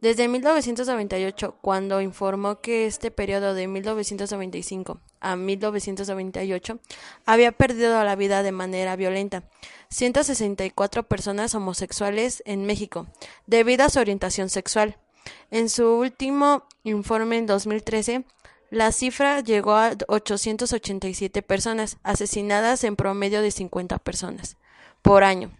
Desde 0.00 0.28
1998, 0.28 1.56
cuando 1.60 2.00
informó 2.00 2.60
que 2.60 2.86
este 2.86 3.10
periodo 3.10 3.54
de 3.54 3.66
1995 3.66 5.00
a 5.18 5.34
1998 5.34 6.78
había 7.26 7.50
perdido 7.50 8.04
la 8.04 8.14
vida 8.14 8.44
de 8.44 8.52
manera 8.52 8.94
violenta 8.94 9.42
164 9.88 11.02
personas 11.08 11.56
homosexuales 11.56 12.44
en 12.46 12.66
México 12.66 13.08
debido 13.48 13.84
a 13.84 13.90
su 13.90 13.98
orientación 13.98 14.48
sexual. 14.48 14.96
En 15.50 15.68
su 15.68 15.88
último 15.88 16.68
informe 16.84 17.38
en 17.38 17.46
2013, 17.46 18.24
la 18.72 18.90
cifra 18.90 19.40
llegó 19.40 19.74
a 19.74 19.92
887 20.08 21.42
personas 21.42 21.98
asesinadas 22.02 22.84
en 22.84 22.96
promedio 22.96 23.42
de 23.42 23.50
50 23.50 23.98
personas 23.98 24.56
por 25.02 25.24
año, 25.24 25.50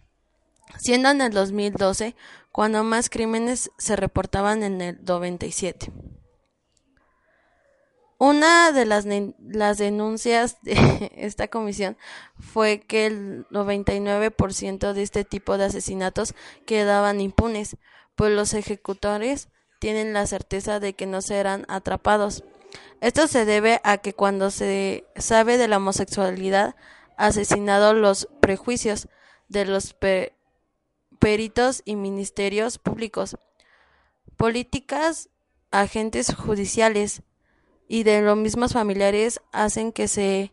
siendo 0.79 1.11
en 1.11 1.21
el 1.21 1.31
2012 1.31 2.17
cuando 2.53 2.83
más 2.85 3.11
crímenes 3.11 3.71
se 3.77 3.97
reportaban 3.97 4.63
en 4.63 4.81
el 4.81 5.05
97. 5.05 5.93
Una 8.17 8.73
de 8.73 8.87
las, 8.87 9.05
las 9.41 9.77
denuncias 9.77 10.57
de 10.63 11.13
esta 11.19 11.49
comisión 11.49 11.99
fue 12.41 12.81
que 12.81 13.05
el 13.05 13.47
99% 13.49 14.95
de 14.95 15.03
este 15.03 15.25
tipo 15.25 15.59
de 15.59 15.67
asesinatos 15.67 16.35
quedaban 16.65 17.21
impunes, 17.21 17.77
pues 18.15 18.33
los 18.33 18.55
ejecutores 18.55 19.49
tienen 19.81 20.15
la 20.15 20.27
certeza 20.27 20.81
de 20.81 20.95
que 20.95 21.05
no 21.05 21.21
serán 21.21 21.67
atrapados. 21.69 22.43
Esto 23.01 23.27
se 23.27 23.45
debe 23.45 23.81
a 23.85 23.99
que 23.99 24.15
cuando 24.15 24.51
se 24.51 25.05
sabe 25.17 25.59
de 25.59 25.69
la 25.69 25.79
homosexualidad, 25.79 26.77
asesinado 27.17 27.95
los 27.95 28.29
prejuicios 28.41 29.09
de 29.49 29.65
los 29.65 29.93
pe- 29.95 30.35
peritos 31.19 31.83
y 31.85 31.97
ministerios 31.97 32.79
públicos, 32.79 33.37
políticas, 34.37 35.29
agentes 35.71 36.35
judiciales 36.35 37.23
y 37.89 38.03
de 38.05 38.23
los 38.23 38.37
mismos 38.37 38.73
familiares 38.73 39.41
hacen 39.53 39.93
que 39.93 40.09
se 40.09 40.53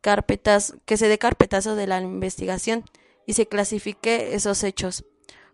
carpetas 0.00 0.74
que 0.86 0.96
se 0.96 1.08
dé 1.08 1.18
carpetazo 1.18 1.74
de 1.74 1.86
la 1.86 2.00
investigación 2.00 2.84
y 3.26 3.34
se 3.34 3.46
clasifique 3.46 4.34
esos 4.34 4.62
hechos 4.64 5.04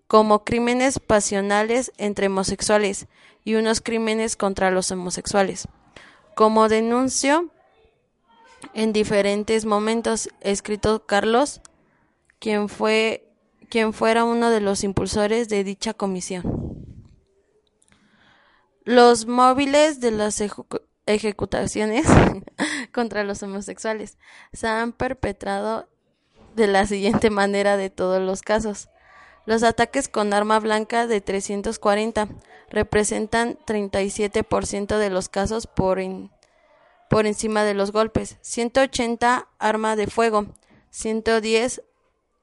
como 0.06 0.44
crímenes 0.44 0.98
pasionales 0.98 1.92
entre 1.96 2.26
homosexuales 2.26 3.06
y 3.44 3.54
unos 3.54 3.80
crímenes 3.80 4.36
contra 4.36 4.70
los 4.70 4.90
homosexuales. 4.90 5.68
Como 6.34 6.68
denunció 6.68 7.50
en 8.72 8.92
diferentes 8.92 9.64
momentos 9.66 10.28
escrito 10.40 11.06
Carlos, 11.06 11.60
quien 12.38 12.68
fue 12.68 13.20
quien 13.70 13.92
fuera 13.92 14.24
uno 14.24 14.50
de 14.50 14.60
los 14.60 14.84
impulsores 14.84 15.48
de 15.48 15.64
dicha 15.64 15.94
comisión. 15.94 16.44
Los 18.84 19.26
móviles 19.26 20.00
de 20.00 20.10
las 20.10 20.40
ejecu- 20.40 20.82
ejecutaciones 21.06 22.06
contra 22.92 23.24
los 23.24 23.42
homosexuales 23.42 24.18
se 24.52 24.66
han 24.68 24.92
perpetrado 24.92 25.88
de 26.54 26.66
la 26.66 26.86
siguiente 26.86 27.30
manera 27.30 27.76
de 27.76 27.90
todos 27.90 28.20
los 28.20 28.42
casos. 28.42 28.88
Los 29.46 29.62
ataques 29.62 30.08
con 30.08 30.32
arma 30.32 30.58
blanca 30.58 31.06
de 31.06 31.20
340 31.20 32.28
representan 32.70 33.58
37% 33.66 34.96
de 34.96 35.10
los 35.10 35.28
casos 35.28 35.66
por, 35.66 36.00
por 37.10 37.26
encima 37.26 37.62
de 37.64 37.74
los 37.74 37.92
golpes, 37.92 38.38
180 38.40 39.46
arma 39.58 39.96
de 39.96 40.06
fuego, 40.06 40.46
110 40.90 41.82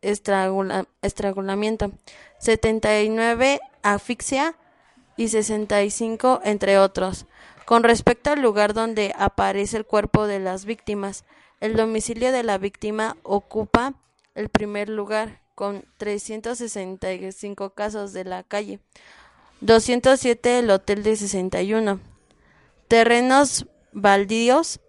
estrangula- 0.01 0.87
estrangulamiento, 1.01 1.91
79 2.39 3.59
asfixia 3.81 4.55
y 5.17 5.29
65 5.29 6.41
entre 6.43 6.77
otros. 6.77 7.25
Con 7.65 7.83
respecto 7.83 8.31
al 8.31 8.41
lugar 8.41 8.73
donde 8.73 9.13
aparece 9.17 9.77
el 9.77 9.85
cuerpo 9.85 10.27
de 10.27 10.39
las 10.39 10.65
víctimas, 10.65 11.25
el 11.59 11.75
domicilio 11.75 12.31
de 12.31 12.43
la 12.43 12.57
víctima 12.57 13.17
ocupa 13.23 13.93
el 14.35 14.49
primer 14.49 14.89
lugar 14.89 15.41
con 15.61 15.85
365 15.97 17.75
casos 17.75 18.13
de 18.13 18.23
la 18.23 18.41
calle, 18.41 18.79
207 19.59 20.57
el 20.57 20.71
hotel 20.71 21.03
de 21.03 21.15
61, 21.15 21.99
terrenos 22.87 23.67
baldíos 23.91 24.79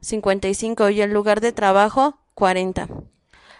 55 0.00 0.88
y 0.88 1.02
el 1.02 1.12
lugar 1.12 1.42
de 1.42 1.52
trabajo 1.52 2.18
40. 2.32 2.88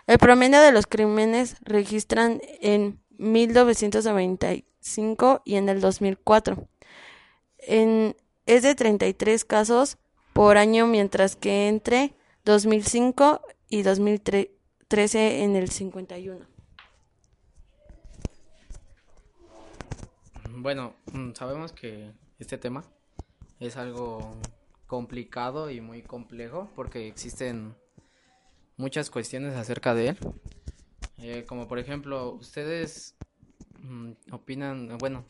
El 0.07 0.17
promedio 0.17 0.63
de 0.63 0.73
los 0.73 0.87
crímenes 0.87 1.57
registran 1.61 2.41
en 2.63 3.03
1995 3.19 5.43
y 5.45 5.57
en 5.57 5.69
el 5.69 5.83
2004. 5.83 6.67
En, 7.59 8.17
es 8.47 8.63
de 8.63 8.75
33 8.75 9.45
casos 9.45 9.99
por 10.33 10.57
año, 10.57 10.87
mientras 10.87 11.37
que 11.37 11.69
entre 11.69 12.15
2005 12.47 13.43
y 13.69 13.83
2013 14.89 15.43
en 15.43 15.57
el 15.57 15.69
51. 15.69 16.47
Bueno, 20.51 20.95
mm, 21.13 21.33
sabemos 21.33 21.73
que 21.73 22.13
este 22.39 22.57
tema 22.57 22.85
es 23.59 23.77
algo 23.77 24.37
complicado 24.87 25.71
y 25.71 25.81
muy 25.81 26.03
complejo 26.03 26.71
porque 26.77 27.09
existen 27.09 27.75
muchas 28.77 29.11
cuestiones 29.11 29.57
acerca 29.57 29.93
de 29.93 30.11
él. 30.11 30.19
Eh, 31.19 31.45
como 31.49 31.67
por 31.67 31.81
ejemplo, 31.81 32.31
ustedes 32.35 33.17
mm, 33.81 34.13
opinan, 34.31 34.99
bueno, 34.99 35.25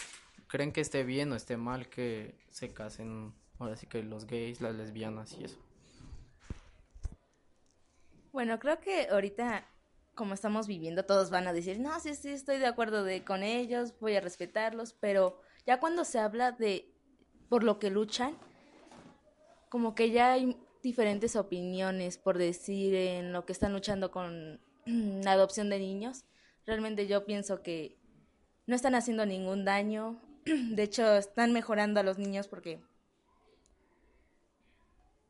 ¿creen 0.48 0.70
que 0.70 0.82
esté 0.82 1.02
bien 1.02 1.32
o 1.32 1.34
esté 1.34 1.56
mal 1.56 1.88
que 1.88 2.34
se 2.50 2.74
casen, 2.74 3.32
ahora 3.58 3.76
sí 3.76 3.86
que 3.86 4.02
los 4.02 4.26
gays, 4.26 4.60
las 4.60 4.74
lesbianas 4.74 5.32
y 5.40 5.44
eso? 5.44 5.65
Bueno, 8.36 8.58
creo 8.58 8.80
que 8.82 9.08
ahorita, 9.08 9.66
como 10.14 10.34
estamos 10.34 10.66
viviendo, 10.66 11.06
todos 11.06 11.30
van 11.30 11.48
a 11.48 11.54
decir, 11.54 11.80
no, 11.80 11.98
sí, 12.00 12.14
sí, 12.14 12.28
estoy 12.28 12.58
de 12.58 12.66
acuerdo 12.66 13.02
de, 13.02 13.24
con 13.24 13.42
ellos, 13.42 13.94
voy 13.98 14.14
a 14.14 14.20
respetarlos, 14.20 14.92
pero 14.92 15.40
ya 15.64 15.80
cuando 15.80 16.04
se 16.04 16.18
habla 16.18 16.52
de 16.52 16.92
por 17.48 17.64
lo 17.64 17.78
que 17.78 17.88
luchan, 17.88 18.36
como 19.70 19.94
que 19.94 20.10
ya 20.10 20.32
hay 20.32 20.54
diferentes 20.82 21.34
opiniones, 21.34 22.18
por 22.18 22.36
decir, 22.36 22.94
en 22.94 23.32
lo 23.32 23.46
que 23.46 23.54
están 23.54 23.72
luchando 23.72 24.10
con 24.10 24.60
la 24.84 25.32
adopción 25.32 25.70
de 25.70 25.78
niños. 25.78 26.26
Realmente 26.66 27.06
yo 27.06 27.24
pienso 27.24 27.62
que 27.62 27.96
no 28.66 28.76
están 28.76 28.94
haciendo 28.94 29.24
ningún 29.24 29.64
daño, 29.64 30.20
de 30.44 30.82
hecho 30.82 31.16
están 31.16 31.54
mejorando 31.54 32.00
a 32.00 32.02
los 32.02 32.18
niños 32.18 32.48
porque 32.48 32.82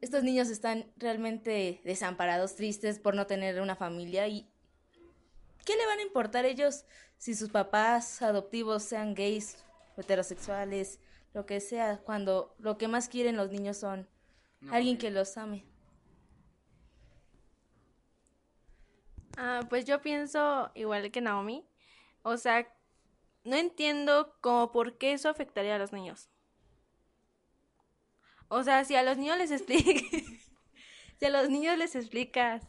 estos 0.01 0.23
niños 0.23 0.49
están 0.49 0.93
realmente 0.97 1.81
desamparados, 1.85 2.57
tristes 2.57 2.99
por 2.99 3.15
no 3.15 3.27
tener 3.27 3.61
una 3.61 3.77
familia 3.77 4.29
y 4.29 4.49
¿qué 5.65 5.77
le 5.77 5.87
van 5.87 5.99
a 5.99 6.03
importar 6.03 6.45
ellos 6.45 6.85
si 7.19 7.35
sus 7.35 7.51
papás 7.51 8.23
adoptivos 8.23 8.83
sean 8.83 9.15
gays, 9.15 9.65
heterosexuales, 9.97 11.01
lo 11.33 11.47
que 11.47 11.61
sea, 11.61 11.99
cuando 11.99 12.55
lo 12.59 12.79
que 12.79 12.89
más 12.89 13.09
quieren 13.09 13.37
los 13.37 13.51
niños 13.51 13.79
son 13.79 14.09
alguien 14.71 14.99
que 14.99 15.11
los 15.11 15.37
ame? 15.37 15.65
Ah, 19.37 19.61
pues 19.69 19.85
yo 19.85 20.01
pienso 20.01 20.71
igual 20.75 21.11
que 21.11 21.21
Naomi. 21.21 21.67
O 22.23 22.39
sea, 22.39 22.67
no 23.45 23.57
entiendo 23.57 24.35
como 24.41 24.73
por 24.73 24.97
qué 24.97 25.13
eso 25.13 25.29
afectaría 25.29 25.77
a 25.77 25.79
los 25.79 25.93
niños. 25.93 26.31
O 28.49 28.63
sea, 28.63 28.85
si 28.85 28.95
a 28.95 29.03
los 29.03 29.19
niños 29.19 29.39
les 29.39 29.51
explicas, 29.51 30.03
si 31.19 31.25
a 31.25 31.31
los 31.31 31.49
niños 31.49 31.77
les 31.79 31.95
explicas 31.95 32.69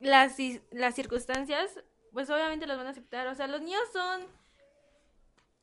las, 0.00 0.36
las 0.70 0.94
circunstancias, 0.94 1.80
pues 2.12 2.30
obviamente 2.30 2.66
los 2.66 2.76
van 2.76 2.86
a 2.86 2.90
aceptar. 2.90 3.26
O 3.26 3.34
sea, 3.34 3.46
los 3.46 3.60
niños 3.62 3.82
son, 3.92 4.26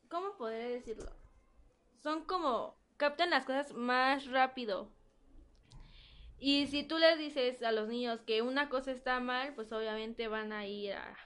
¿cómo 0.10 0.38
podría 0.38 0.70
decirlo? 0.70 1.12
Son 2.02 2.26
como, 2.26 2.78
captan 2.98 3.30
las 3.30 3.46
cosas 3.46 3.74
más 3.74 4.28
rápido. 4.28 4.92
Y 6.40 6.68
si 6.68 6.84
tú 6.84 7.00
les 7.00 7.18
dices 7.18 7.64
a 7.64 7.72
los 7.72 7.88
niños 7.88 8.22
que 8.22 8.42
una 8.42 8.70
cosa 8.70 8.92
está 8.92 9.20
mal, 9.20 9.56
pues 9.56 9.72
obviamente 9.72 10.28
van 10.28 10.54
a 10.54 10.68
ir 10.68 10.94
a, 10.94 11.18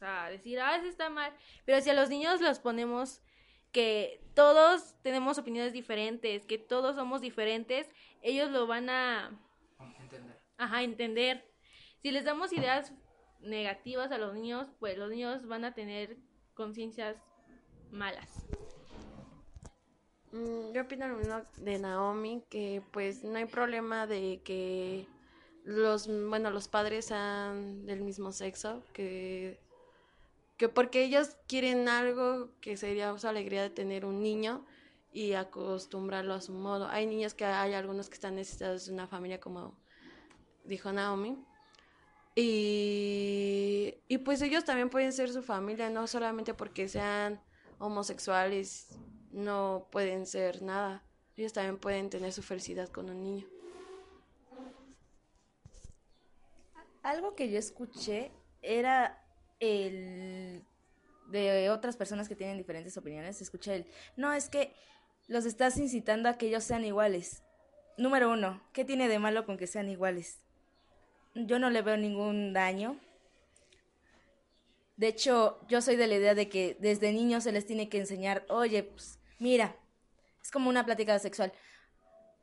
a 0.00 0.30
decir, 0.30 0.60
ah, 0.60 0.76
eso 0.76 0.86
está 0.86 1.10
mal. 1.10 1.32
Pero 1.64 1.80
si 1.80 1.90
a 1.90 1.94
los 1.94 2.08
niños 2.08 2.40
los 2.40 2.60
ponemos 2.60 3.22
que 3.72 4.22
todos 4.34 4.94
tenemos 5.02 5.38
opiniones 5.38 5.72
diferentes, 5.72 6.46
que 6.46 6.58
todos 6.58 6.96
somos 6.96 7.20
diferentes, 7.20 7.88
ellos 8.22 8.50
lo 8.50 8.66
van 8.66 8.88
a 8.90 9.30
entender. 9.98 10.38
Ajá, 10.58 10.82
entender. 10.82 11.44
Si 11.98 12.10
les 12.10 12.24
damos 12.24 12.52
ideas 12.52 12.92
negativas 13.40 14.12
a 14.12 14.18
los 14.18 14.34
niños, 14.34 14.68
pues 14.78 14.96
los 14.96 15.10
niños 15.10 15.46
van 15.46 15.64
a 15.64 15.74
tener 15.74 16.16
conciencias 16.54 17.16
malas. 17.90 18.46
Mm, 20.32 20.72
yo 20.72 20.82
opino 20.82 21.08
lo 21.08 21.16
mismo 21.16 21.42
de 21.58 21.78
Naomi, 21.78 22.44
que 22.48 22.82
pues 22.92 23.22
no 23.22 23.36
hay 23.36 23.46
problema 23.46 24.06
de 24.06 24.40
que 24.44 25.06
los, 25.64 26.08
bueno, 26.28 26.50
los 26.50 26.68
padres 26.68 27.06
sean 27.06 27.84
del 27.86 28.00
mismo 28.00 28.32
sexo, 28.32 28.82
que 28.92 29.60
que 30.62 30.68
porque 30.68 31.02
ellos 31.02 31.36
quieren 31.48 31.88
algo 31.88 32.52
que 32.60 32.76
sería 32.76 33.18
su 33.18 33.26
alegría 33.26 33.62
de 33.62 33.70
tener 33.70 34.04
un 34.04 34.22
niño 34.22 34.64
y 35.12 35.32
acostumbrarlo 35.32 36.34
a 36.34 36.40
su 36.40 36.52
modo. 36.52 36.86
Hay 36.86 37.04
niños 37.04 37.34
que 37.34 37.44
hay 37.44 37.74
algunos 37.74 38.08
que 38.08 38.14
están 38.14 38.36
necesitados 38.36 38.86
de 38.86 38.92
una 38.92 39.08
familia 39.08 39.40
como 39.40 39.76
dijo 40.62 40.92
Naomi. 40.92 41.36
Y, 42.36 43.96
y 44.06 44.18
pues 44.18 44.40
ellos 44.40 44.64
también 44.64 44.88
pueden 44.88 45.12
ser 45.12 45.32
su 45.32 45.42
familia, 45.42 45.90
no 45.90 46.06
solamente 46.06 46.54
porque 46.54 46.86
sean 46.86 47.42
homosexuales, 47.80 48.96
no 49.32 49.88
pueden 49.90 50.26
ser 50.26 50.62
nada. 50.62 51.02
Ellos 51.36 51.52
también 51.52 51.76
pueden 51.76 52.08
tener 52.08 52.32
su 52.32 52.40
felicidad 52.44 52.88
con 52.88 53.10
un 53.10 53.20
niño. 53.20 53.48
Algo 57.02 57.34
que 57.34 57.50
yo 57.50 57.58
escuché 57.58 58.30
era 58.60 59.21
el 59.62 60.64
de 61.28 61.70
otras 61.70 61.96
personas 61.96 62.28
que 62.28 62.36
tienen 62.36 62.58
diferentes 62.58 62.96
opiniones, 62.98 63.40
escuché 63.40 63.74
el, 63.76 63.86
no, 64.16 64.32
es 64.32 64.48
que 64.48 64.74
los 65.28 65.46
estás 65.46 65.78
incitando 65.78 66.28
a 66.28 66.36
que 66.36 66.48
ellos 66.48 66.64
sean 66.64 66.84
iguales. 66.84 67.42
Número 67.96 68.30
uno, 68.30 68.62
¿qué 68.72 68.84
tiene 68.84 69.08
de 69.08 69.18
malo 69.18 69.46
con 69.46 69.56
que 69.56 69.66
sean 69.66 69.88
iguales? 69.88 70.40
Yo 71.34 71.58
no 71.58 71.70
le 71.70 71.80
veo 71.80 71.96
ningún 71.96 72.52
daño. 72.52 72.98
De 74.96 75.08
hecho, 75.08 75.60
yo 75.68 75.80
soy 75.80 75.96
de 75.96 76.06
la 76.06 76.16
idea 76.16 76.34
de 76.34 76.48
que 76.48 76.76
desde 76.80 77.12
niños 77.12 77.44
se 77.44 77.52
les 77.52 77.64
tiene 77.64 77.88
que 77.88 77.98
enseñar, 77.98 78.44
oye, 78.48 78.82
pues 78.82 79.18
mira, 79.38 79.76
es 80.42 80.50
como 80.50 80.68
una 80.68 80.84
plática 80.84 81.18
sexual. 81.18 81.52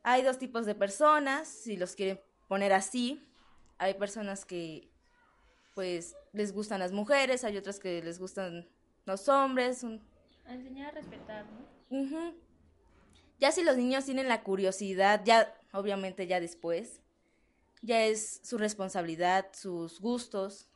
Hay 0.03 0.23
dos 0.23 0.39
tipos 0.39 0.65
de 0.65 0.73
personas, 0.73 1.47
si 1.47 1.77
los 1.77 1.95
quieren 1.95 2.19
poner 2.47 2.73
así. 2.73 3.29
Hay 3.77 3.93
personas 3.95 4.45
que 4.45 4.88
pues 5.79 6.17
les 6.33 6.51
gustan 6.51 6.81
las 6.81 6.91
mujeres, 6.91 7.45
hay 7.45 7.55
otras 7.55 7.79
que 7.79 8.03
les 8.03 8.19
gustan 8.19 8.67
los 9.05 9.29
hombres. 9.29 9.85
A 10.45 10.53
enseñar 10.53 10.89
a 10.89 10.91
respetar, 10.91 11.45
¿no? 11.89 12.33
Ya 13.39 13.53
si 13.53 13.63
los 13.63 13.77
niños 13.77 14.03
tienen 14.03 14.27
la 14.27 14.43
curiosidad, 14.43 15.21
ya 15.23 15.57
obviamente 15.71 16.27
ya 16.27 16.41
después, 16.41 16.99
ya 17.81 18.03
es 18.03 18.41
su 18.43 18.57
responsabilidad, 18.57 19.45
sus 19.53 20.01
gustos, 20.01 20.69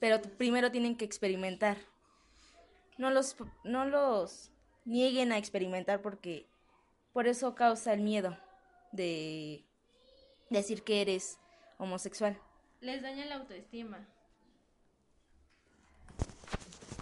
pero 0.00 0.20
primero 0.22 0.72
tienen 0.72 0.96
que 0.96 1.04
experimentar. 1.04 1.76
No 2.96 3.12
los, 3.12 3.36
no 3.62 3.84
los 3.84 4.50
nieguen 4.84 5.30
a 5.30 5.38
experimentar 5.38 6.02
porque 6.02 6.48
por 7.12 7.28
eso 7.28 7.54
causa 7.54 7.92
el 7.92 8.00
miedo 8.00 8.36
de 8.90 9.64
decir 10.50 10.82
que 10.82 11.00
eres 11.00 11.38
homosexual. 11.78 12.36
Les 12.80 13.02
daña 13.02 13.24
la 13.24 13.36
autoestima. 13.36 14.04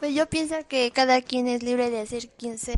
Yo 0.08 0.28
pienso 0.28 0.56
que 0.68 0.90
cada 0.90 1.20
quien 1.22 1.48
es 1.48 1.62
libre 1.62 1.90
de 1.90 2.00
hacer 2.00 2.30
quien 2.30 2.58
sea. 2.58 2.76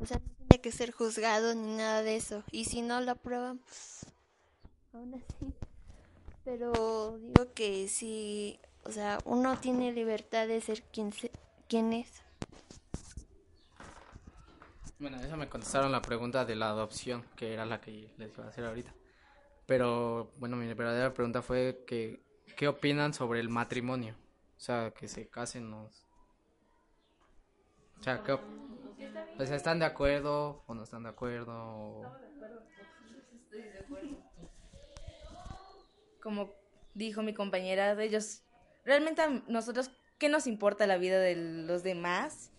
O 0.00 0.06
sea, 0.06 0.18
no 0.18 0.34
tiene 0.36 0.60
que 0.60 0.72
ser 0.72 0.92
juzgado 0.92 1.54
ni 1.54 1.76
nada 1.76 2.02
de 2.02 2.16
eso. 2.16 2.44
Y 2.50 2.66
si 2.66 2.82
no 2.82 3.00
lo 3.00 3.12
aprueban, 3.12 3.58
pues 3.58 4.06
aún 4.92 5.14
así. 5.14 5.54
Pero 6.44 7.18
digo 7.18 7.52
que 7.54 7.88
si, 7.88 8.58
o 8.84 8.90
sea, 8.90 9.18
uno 9.24 9.58
tiene 9.58 9.92
libertad 9.92 10.48
de 10.48 10.60
ser 10.60 10.82
quien, 10.82 11.12
se, 11.12 11.30
quien 11.68 11.92
es. 11.92 12.22
Bueno, 14.98 15.20
eso 15.20 15.36
me 15.36 15.48
contestaron 15.48 15.90
la 15.90 16.02
pregunta 16.02 16.44
de 16.44 16.56
la 16.56 16.70
adopción, 16.70 17.24
que 17.36 17.52
era 17.52 17.66
la 17.66 17.80
que 17.80 18.12
les 18.18 18.32
iba 18.32 18.44
a 18.44 18.48
hacer 18.48 18.64
ahorita. 18.64 18.94
Pero, 19.66 20.32
bueno, 20.36 20.56
mi 20.56 20.66
verdadera 20.66 21.12
pregunta 21.14 21.42
fue 21.42 21.84
que, 21.86 22.22
¿qué 22.56 22.68
opinan 22.68 23.14
sobre 23.14 23.40
el 23.40 23.48
matrimonio? 23.48 24.14
O 24.56 24.60
sea, 24.60 24.92
que 24.92 25.08
se 25.08 25.28
casen 25.28 25.72
o 28.02 28.04
o 28.04 28.04
sea, 28.04 28.22
pues 29.36 29.50
están 29.50 29.78
de 29.78 29.84
acuerdo 29.84 30.62
o 30.66 30.74
no 30.74 30.82
están 30.82 31.04
de 31.04 31.10
acuerdo. 31.10 32.12
Como 36.20 36.50
dijo 36.94 37.22
mi 37.22 37.34
compañera, 37.34 37.94
de 37.94 38.04
ellos, 38.04 38.42
realmente 38.84 39.22
a 39.22 39.28
nosotros, 39.48 39.90
¿qué 40.18 40.28
nos 40.28 40.46
importa 40.46 40.86
la 40.86 40.98
vida 40.98 41.18
de 41.18 41.36
los 41.36 41.82
demás? 41.82 42.50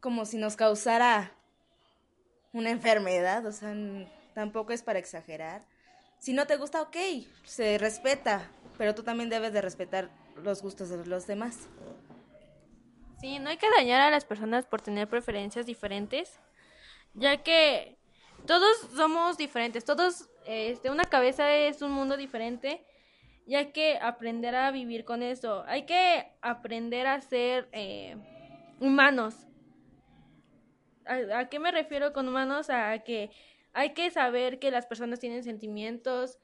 Como 0.00 0.24
si 0.24 0.38
nos 0.38 0.56
causara 0.56 1.32
una 2.52 2.70
enfermedad, 2.70 3.44
o 3.46 3.52
sea, 3.52 3.74
tampoco 4.34 4.72
es 4.72 4.82
para 4.82 4.98
exagerar. 4.98 5.64
Si 6.18 6.32
no 6.32 6.46
te 6.46 6.56
gusta, 6.56 6.82
ok, 6.82 6.96
se 7.44 7.78
respeta, 7.78 8.50
pero 8.78 8.94
tú 8.94 9.02
también 9.02 9.30
debes 9.30 9.52
de 9.52 9.62
respetar 9.62 10.10
los 10.36 10.62
gustos 10.62 10.88
de 10.90 11.04
los 11.06 11.26
demás. 11.26 11.56
Sí, 13.20 13.38
no 13.38 13.50
hay 13.50 13.58
que 13.58 13.70
dañar 13.76 14.00
a 14.00 14.10
las 14.10 14.24
personas 14.24 14.64
por 14.64 14.80
tener 14.80 15.06
preferencias 15.06 15.66
diferentes, 15.66 16.40
ya 17.12 17.42
que 17.42 17.98
todos 18.46 18.78
somos 18.96 19.36
diferentes, 19.36 19.84
todos, 19.84 20.30
este, 20.46 20.90
una 20.90 21.04
cabeza 21.04 21.52
es 21.54 21.82
un 21.82 21.92
mundo 21.92 22.16
diferente, 22.16 22.82
y 23.46 23.56
hay 23.56 23.72
que 23.72 23.98
aprender 23.98 24.54
a 24.54 24.70
vivir 24.70 25.04
con 25.04 25.22
eso, 25.22 25.64
hay 25.66 25.82
que 25.82 26.32
aprender 26.40 27.06
a 27.06 27.20
ser 27.20 27.68
eh, 27.72 28.16
humanos. 28.80 29.34
¿A, 31.04 31.48
qué 31.48 31.58
me 31.58 31.72
refiero 31.72 32.12
con 32.12 32.28
humanos? 32.28 32.70
A 32.70 33.00
que 33.00 33.30
hay 33.72 33.92
que 33.92 34.10
saber 34.10 34.60
que 34.60 34.70
las 34.70 34.86
personas 34.86 35.18
tienen 35.18 35.42
sentimientos, 35.42 36.38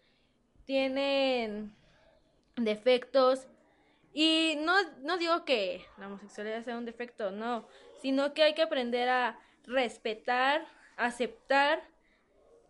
tienen 0.65 1.75
defectos, 2.57 3.47
y 4.19 4.57
no, 4.57 4.73
no 5.03 5.19
digo 5.19 5.45
que 5.45 5.85
la 5.99 6.07
homosexualidad 6.07 6.65
sea 6.65 6.79
un 6.79 6.87
defecto, 6.87 7.33
no, 7.33 7.69
sino 8.01 8.33
que 8.33 8.45
hay 8.45 8.55
que 8.55 8.63
aprender 8.63 9.11
a 9.11 9.39
respetar, 9.65 10.67
aceptar 10.97 11.87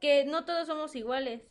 que 0.00 0.24
no 0.24 0.44
todos 0.44 0.66
somos 0.66 0.96
iguales. 0.96 1.42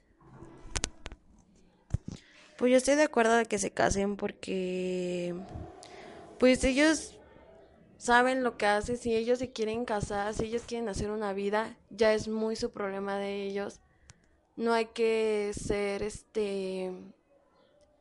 Pues 2.57 2.71
yo 2.71 2.77
estoy 2.77 2.95
de 2.95 3.03
acuerdo 3.03 3.37
de 3.37 3.45
que 3.45 3.57
se 3.57 3.71
casen 3.71 4.17
porque 4.17 5.33
pues 6.39 6.61
ellos 6.65 7.17
saben 7.97 8.43
lo 8.43 8.57
que 8.57 8.65
hacen, 8.65 8.97
si 8.97 9.15
ellos 9.15 9.39
se 9.39 9.53
quieren 9.53 9.85
casar, 9.85 10.33
si 10.33 10.47
ellos 10.47 10.63
quieren 10.67 10.89
hacer 10.89 11.09
una 11.09 11.31
vida, 11.31 11.77
ya 11.89 12.13
es 12.13 12.27
muy 12.27 12.57
su 12.57 12.71
problema 12.71 13.17
de 13.17 13.43
ellos. 13.43 13.79
No 14.57 14.73
hay 14.73 14.87
que 14.87 15.53
ser 15.53 16.03
este 16.03 16.91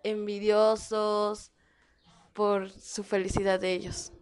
envidiosos 0.02 1.53
por 2.34 2.70
su 2.70 3.04
felicidad 3.04 3.60
de 3.60 3.72
ellos. 3.72 4.12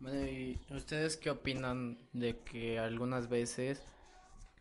Bueno, 0.00 0.26
¿y 0.26 0.60
ustedes 0.70 1.16
qué 1.16 1.30
opinan 1.30 1.98
de 2.12 2.38
que 2.38 2.78
algunas 2.78 3.28
veces 3.28 3.82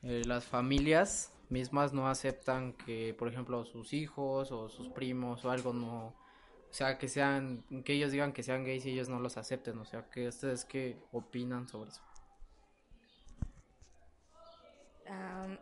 eh, 0.04 0.24
las 0.26 0.46
familias 0.46 1.32
mismas 1.50 1.94
no 1.94 2.08
aceptan 2.08 2.74
que, 2.74 3.16
por 3.18 3.28
ejemplo, 3.28 3.64
sus 3.66 3.94
hijos 3.94 4.52
o 4.52 4.70
sus 4.70 4.90
primos 4.90 5.46
o 5.46 5.52
algo 5.52 5.74
no, 5.74 6.08
o 6.08 6.74
sea, 6.74 6.98
que 6.98 7.08
sean, 7.08 7.64
que 7.86 7.94
ellos 7.94 8.12
digan 8.12 8.34
que 8.34 8.44
sean 8.44 8.64
gays 8.64 8.86
y 8.86 8.92
ellos 8.92 9.10
no 9.10 9.20
los 9.20 9.38
acepten, 9.38 9.78
o 9.80 9.86
sea, 9.86 10.10
que 10.10 10.28
ustedes 10.28 10.66
qué 10.66 10.98
opinan 11.12 11.68
sobre 11.68 11.92
eso? 11.92 12.02
Am, 15.08 15.58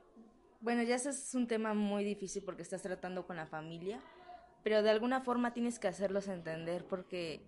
bueno, 0.65 0.81
ya 0.81 0.95
ese 0.95 1.11
es 1.11 1.35
un 1.35 1.45
tema 1.45 1.75
muy 1.75 2.03
difícil 2.03 2.41
porque 2.43 2.63
estás 2.63 2.81
tratando 2.81 3.27
con 3.27 3.35
la 3.35 3.45
familia, 3.45 4.01
pero 4.63 4.81
de 4.81 4.89
alguna 4.89 5.21
forma 5.21 5.53
tienes 5.53 5.77
que 5.77 5.87
hacerlos 5.87 6.27
entender 6.27 6.83
porque 6.85 7.45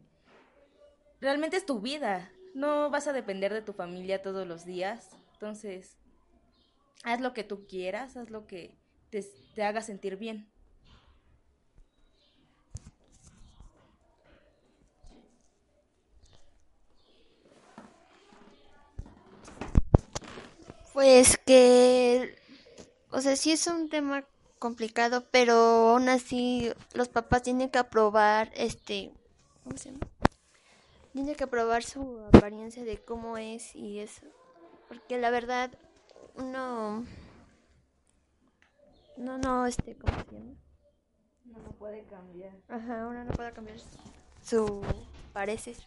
realmente 1.19 1.57
es 1.57 1.65
tu 1.65 1.81
vida. 1.81 2.31
No 2.53 2.91
vas 2.91 3.07
a 3.07 3.13
depender 3.13 3.51
de 3.55 3.63
tu 3.63 3.73
familia 3.73 4.21
todos 4.21 4.47
los 4.47 4.65
días. 4.65 5.09
Entonces, 5.33 5.97
haz 7.03 7.19
lo 7.19 7.33
que 7.33 7.43
tú 7.43 7.65
quieras, 7.65 8.17
haz 8.17 8.29
lo 8.29 8.45
que 8.45 8.75
te, 9.09 9.25
te 9.55 9.63
haga 9.63 9.81
sentir 9.81 10.17
bien. 10.17 10.47
Pues 20.93 21.35
que, 21.39 22.37
o 23.11 23.21
sea, 23.21 23.35
sí 23.35 23.51
es 23.51 23.67
un 23.67 23.89
tema 23.89 24.25
complicado, 24.59 25.25
pero 25.31 25.53
aún 25.91 26.09
así 26.09 26.71
los 26.93 27.09
papás 27.09 27.43
tienen 27.43 27.69
que 27.69 27.79
aprobar, 27.79 28.51
este, 28.55 29.11
¿cómo 29.63 29.77
se 29.77 29.91
llama? 29.91 30.07
Tienen 31.13 31.35
que 31.35 31.43
aprobar 31.43 31.83
su 31.83 32.19
apariencia 32.31 32.83
de 32.83 33.03
cómo 33.03 33.37
es 33.37 33.75
y 33.75 33.99
eso, 33.99 34.25
porque 34.87 35.17
la 35.17 35.29
verdad 35.29 35.71
uno, 36.35 37.05
no, 39.17 39.37
no, 39.37 39.65
este, 39.65 39.95
¿cómo 39.95 40.13
se 40.29 40.35
llama? 40.35 40.53
No, 41.45 41.59
no 41.59 41.71
puede 41.71 42.03
cambiar. 42.05 42.53
Ajá, 42.67 43.07
uno 43.07 43.23
no 43.23 43.31
puede 43.31 43.51
cambiar 43.53 43.77
su 44.43 44.83
parecer. 45.33 45.77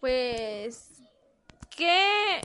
Pues 0.00 1.02
qué 1.76 2.40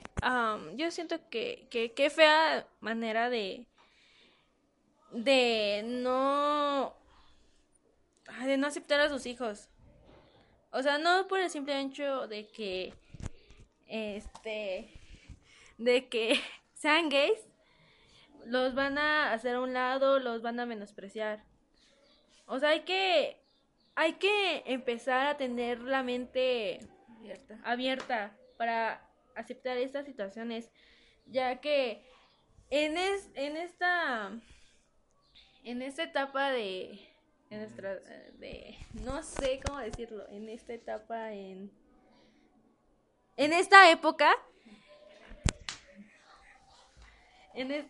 yo 0.76 0.92
siento 0.92 1.18
que, 1.30 1.68
que 1.70 1.94
qué 1.94 2.10
fea 2.10 2.68
manera 2.80 3.30
de 3.30 3.66
de 5.12 5.84
no 5.86 6.96
de 8.46 8.58
no 8.58 8.68
aceptar 8.68 9.00
a 9.02 9.10
sus 9.10 9.26
hijos. 9.26 9.70
O 10.72 10.82
sea, 10.82 10.98
no 10.98 11.28
por 11.28 11.40
el 11.40 11.50
simple 11.50 11.80
hecho 11.80 12.28
de 12.28 12.48
que 12.48 12.94
este 13.88 14.90
de 15.78 16.08
que 16.08 16.40
sean 16.74 17.10
gays 17.10 17.40
los 18.46 18.74
van 18.74 18.98
a 18.98 19.34
hacer 19.34 19.56
a 19.56 19.62
un 19.62 19.74
lado, 19.74 20.20
los 20.20 20.42
van 20.42 20.60
a 20.60 20.66
menospreciar. 20.66 21.44
O 22.46 22.60
sea, 22.60 22.70
hay 22.70 22.82
que 22.82 23.38
hay 23.96 24.14
que 24.14 24.64
empezar 24.66 25.28
a 25.28 25.38
tener 25.38 25.82
la 25.82 26.04
mente 26.04 26.80
abierta 27.64 28.36
para 28.58 29.11
aceptar 29.36 29.78
estas 29.78 30.06
situaciones, 30.06 30.70
ya 31.26 31.62
que 31.62 32.06
en, 32.70 32.98
es, 32.98 33.30
en 33.36 33.58
esta 33.58 34.32
en 35.64 35.82
esta 35.82 36.04
etapa 36.04 36.52
de 36.52 37.00
en 37.50 37.60
nuestra 37.60 37.96
de 37.96 38.78
no 39.06 39.22
sé 39.24 39.60
cómo 39.66 39.80
decirlo, 39.80 40.28
en 40.30 40.50
esta 40.50 40.74
etapa 40.74 41.34
en 41.34 41.72
en 43.38 43.54
esta 43.54 43.92
época 43.92 44.32
en 47.54 47.72
es- 47.72 47.86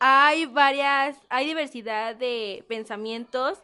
hay 0.00 0.46
varias, 0.46 1.16
hay 1.28 1.46
diversidad 1.46 2.14
de 2.14 2.64
pensamientos, 2.68 3.62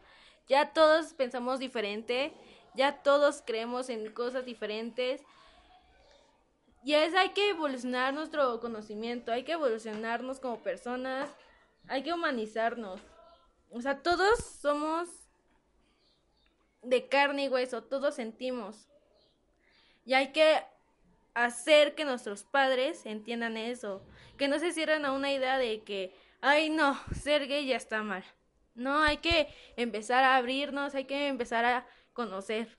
ya 0.48 0.72
todos 0.72 1.14
pensamos 1.14 1.58
diferente, 1.60 2.32
ya 2.74 3.02
todos 3.02 3.42
creemos 3.44 3.88
en 3.88 4.12
cosas 4.12 4.44
diferentes. 4.44 5.22
Y 6.82 6.94
es, 6.94 7.14
hay 7.14 7.30
que 7.30 7.50
evolucionar 7.50 8.12
nuestro 8.12 8.60
conocimiento, 8.60 9.32
hay 9.32 9.44
que 9.44 9.52
evolucionarnos 9.52 10.38
como 10.40 10.62
personas, 10.62 11.30
hay 11.88 12.02
que 12.02 12.12
humanizarnos. 12.12 13.00
O 13.70 13.80
sea, 13.80 14.02
todos 14.02 14.38
somos 14.60 15.08
de 16.82 17.08
carne 17.08 17.44
y 17.44 17.48
hueso, 17.48 17.82
todos 17.82 18.14
sentimos. 18.16 18.88
Y 20.04 20.14
hay 20.14 20.32
que 20.32 20.62
hacer 21.32 21.94
que 21.94 22.04
nuestros 22.04 22.44
padres 22.44 23.06
entiendan 23.06 23.56
eso, 23.56 24.02
que 24.36 24.48
no 24.48 24.58
se 24.58 24.72
cierren 24.72 25.04
a 25.04 25.12
una 25.12 25.32
idea 25.32 25.58
de 25.58 25.82
que, 25.82 26.14
ay 26.40 26.70
no, 26.70 26.98
ser 27.14 27.48
gay 27.48 27.66
ya 27.66 27.76
está 27.76 28.02
mal. 28.02 28.24
No, 28.74 29.00
hay 29.00 29.18
que 29.18 29.48
empezar 29.76 30.24
a 30.24 30.36
abrirnos, 30.36 30.94
hay 30.94 31.04
que 31.04 31.28
empezar 31.28 31.64
a 31.64 31.86
conocer. 32.14 32.78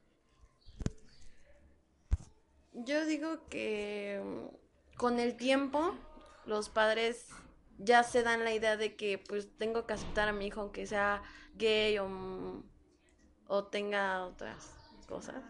Yo 2.74 3.06
digo 3.06 3.48
que 3.50 4.22
mm, 4.24 4.98
con 4.98 5.20
el 5.20 5.38
tiempo 5.38 5.96
los 6.46 6.70
padres 6.70 7.28
ya 7.78 8.04
se 8.04 8.24
dan 8.24 8.44
la 8.44 8.54
idea 8.54 8.78
de 8.78 8.96
que 8.96 9.18
pues 9.18 9.50
tengo 9.58 9.86
que 9.86 9.94
aceptar 9.94 10.28
a 10.28 10.34
mi 10.34 10.48
hijo 10.48 10.62
aunque 10.62 10.88
sea 10.88 11.22
gay 11.54 11.98
o, 12.00 12.08
mm, 12.08 12.64
o 13.48 13.64
tenga 13.66 14.26
otras 14.26 14.74
cosas. 15.08 15.44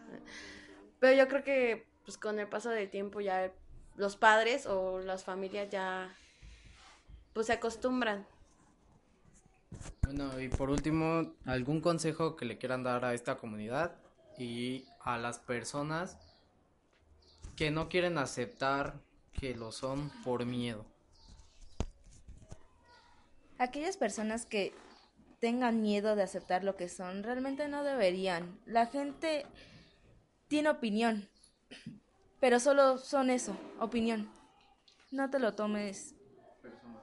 Pero 1.00 1.15
yo 1.15 1.28
creo 1.28 1.43
que 1.43 1.88
pues 2.04 2.17
con 2.17 2.39
el 2.39 2.48
paso 2.48 2.69
del 2.69 2.89
tiempo 2.89 3.21
ya 3.21 3.52
los 3.95 4.17
padres 4.17 4.65
o 4.65 5.00
las 5.00 5.24
familias 5.24 5.69
ya 5.69 6.15
pues 7.34 7.48
se 7.48 7.54
acostumbran. 7.54 8.28
Bueno, 10.05 10.39
y 10.39 10.49
por 10.49 10.69
último, 10.69 11.33
¿algún 11.45 11.81
consejo 11.81 12.35
que 12.35 12.45
le 12.45 12.59
quieran 12.59 12.83
dar 12.83 13.05
a 13.05 13.15
esta 13.15 13.37
comunidad 13.37 13.95
y 14.37 14.85
a 14.99 15.17
las 15.17 15.39
personas 15.39 16.17
que 17.55 17.71
no 17.71 17.89
quieren 17.89 18.19
aceptar 18.19 19.01
que 19.33 19.55
lo 19.55 19.71
son 19.71 20.11
por 20.23 20.45
miedo? 20.45 20.85
Aquellas 23.57 23.97
personas 23.97 24.45
que 24.45 24.73
tengan 25.39 25.81
miedo 25.81 26.15
de 26.15 26.23
aceptar 26.23 26.63
lo 26.63 26.75
que 26.75 26.87
son, 26.87 27.23
realmente 27.23 27.67
no 27.67 27.83
deberían. 27.83 28.59
La 28.65 28.85
gente 28.85 29.45
tiene 30.47 30.69
opinión, 30.69 31.27
pero 32.39 32.59
solo 32.59 32.99
son 32.99 33.31
eso, 33.31 33.57
opinión. 33.79 34.29
No 35.11 35.31
te 35.31 35.39
lo 35.39 35.55
tomes 35.55 36.13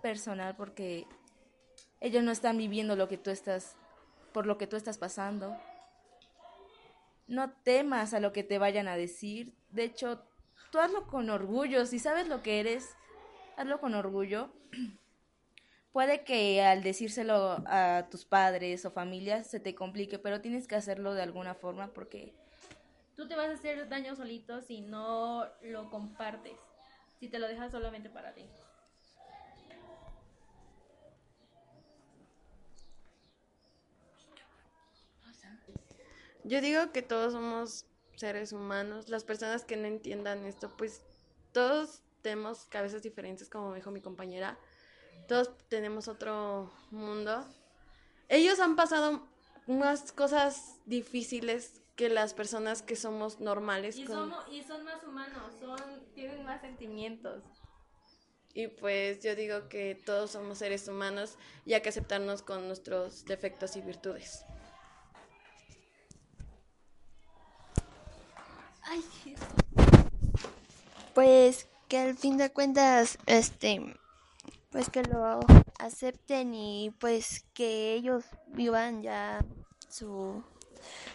personal 0.03 0.55
porque 0.57 1.07
ellos 2.03 2.23
no 2.23 2.31
están 2.31 2.59
viviendo 2.59 2.97
lo 2.97 3.09
que 3.09 3.17
tú 3.17 3.31
estás, 3.31 3.77
por 4.33 4.45
lo 4.45 4.59
que 4.59 4.67
tú 4.67 4.77
estás 4.77 4.99
pasando. 4.99 5.57
No 7.27 7.51
temas 7.63 8.13
a 8.13 8.21
lo 8.21 8.33
que 8.33 8.43
te 8.43 8.59
vayan 8.59 8.89
a 8.89 8.97
decir. 8.97 9.55
De 9.71 9.85
hecho, 9.85 10.23
tú 10.71 10.79
hazlo 10.79 11.07
con 11.07 11.31
orgullo. 11.31 11.87
Si 11.87 11.99
sabes 11.99 12.29
lo 12.29 12.43
que 12.43 12.61
eres, 12.61 12.95
hazlo 13.57 13.81
con 13.81 13.95
orgullo. 13.95 14.51
Puede 15.93 16.25
que 16.25 16.63
al 16.63 16.83
decírselo 16.83 17.63
a 17.67 18.09
tus 18.11 18.25
padres 18.25 18.85
o 18.85 18.91
familias 18.91 19.47
se 19.47 19.61
te 19.61 19.75
complique, 19.75 20.19
pero 20.19 20.41
tienes 20.41 20.67
que 20.67 20.75
hacerlo 20.75 21.15
de 21.15 21.23
alguna 21.23 21.55
forma 21.55 21.89
porque 21.89 22.35
Tú 23.17 23.29
te 23.29 23.37
vas 23.37 23.51
a 23.51 23.53
hacer 23.53 23.89
daño 23.89 24.17
solito 24.17 24.63
si 24.63 24.81
no 24.81 25.47
lo 25.63 25.91
compartes, 25.91 26.59
si 27.21 27.29
te 27.29 27.39
lo 27.39 27.47
dejas 27.47 27.71
solamente 27.71 28.09
para 28.09 28.33
ti. 28.33 28.47
Yo 36.45 36.61
digo 36.61 36.93
que 36.93 37.03
todos 37.03 37.33
somos 37.33 37.87
seres 38.17 38.53
humanos. 38.53 39.09
Las 39.09 39.25
personas 39.25 39.65
que 39.65 39.77
no 39.77 39.87
entiendan 39.87 40.45
esto, 40.47 40.71
pues 40.77 41.03
todos 41.53 42.03
tenemos 42.23 42.67
cabezas 42.67 43.03
diferentes, 43.03 43.49
como 43.49 43.71
me 43.71 43.77
dijo 43.77 43.91
mi 43.91 44.01
compañera. 44.01 44.59
todos 45.29 45.51
tenemos 45.69 46.09
otro 46.09 46.71
mundo. 46.91 47.47
Ellos 48.29 48.59
han 48.61 48.77
pasado 48.77 49.27
más 49.67 50.13
cosas 50.13 50.77
difíciles 50.87 51.81
que 51.97 52.09
las 52.09 52.35
personas 52.35 52.83
que 52.83 52.97
somos 52.97 53.39
normales. 53.41 53.97
Y, 53.97 54.05
con- 54.05 54.31
somos, 54.31 54.45
y 54.51 54.63
son 54.63 54.85
más 54.85 55.03
humanos, 55.05 55.53
son, 55.61 55.79
tienen 56.15 56.45
más 56.45 56.61
sentimientos. 56.61 57.43
Y 58.55 58.67
pues 58.69 59.23
yo 59.23 59.35
digo 59.35 59.69
que 59.69 59.95
todos 59.95 60.33
somos 60.33 60.59
seres 60.59 60.87
humanos 60.89 61.37
y 61.65 61.75
hay 61.75 61.81
que 61.83 61.89
aceptarnos 61.91 62.43
con 62.43 62.67
nuestros 62.67 63.25
defectos 63.25 63.77
y 63.77 63.81
virtudes. 63.81 64.45
Pues 71.15 71.69
que 71.89 71.99
al 71.99 72.17
fin 72.17 72.39
de 72.39 72.51
cuentas, 72.51 73.19
este, 73.27 73.97
pues 74.71 74.89
que 74.89 75.03
lo 75.03 75.41
acepten 75.79 76.55
y 76.55 76.91
pues 76.99 77.45
que 77.55 77.95
ellos 77.95 78.25
vivan 78.49 79.03
ya 79.03 79.45
su, 79.89 80.43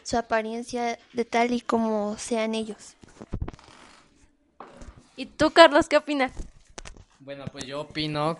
su 0.03 0.17
apariencia 0.17 0.99
de 1.13 1.25
tal 1.25 1.51
y 1.51 1.61
como 1.61 2.17
sean 2.17 2.53
ellos. 2.53 2.95
¿Y 5.15 5.25
tú, 5.25 5.51
Carlos, 5.51 5.87
qué 5.87 5.97
opinas? 5.97 6.31
Bueno, 7.19 7.45
pues 7.51 7.65
yo 7.65 7.81
opino 7.81 8.37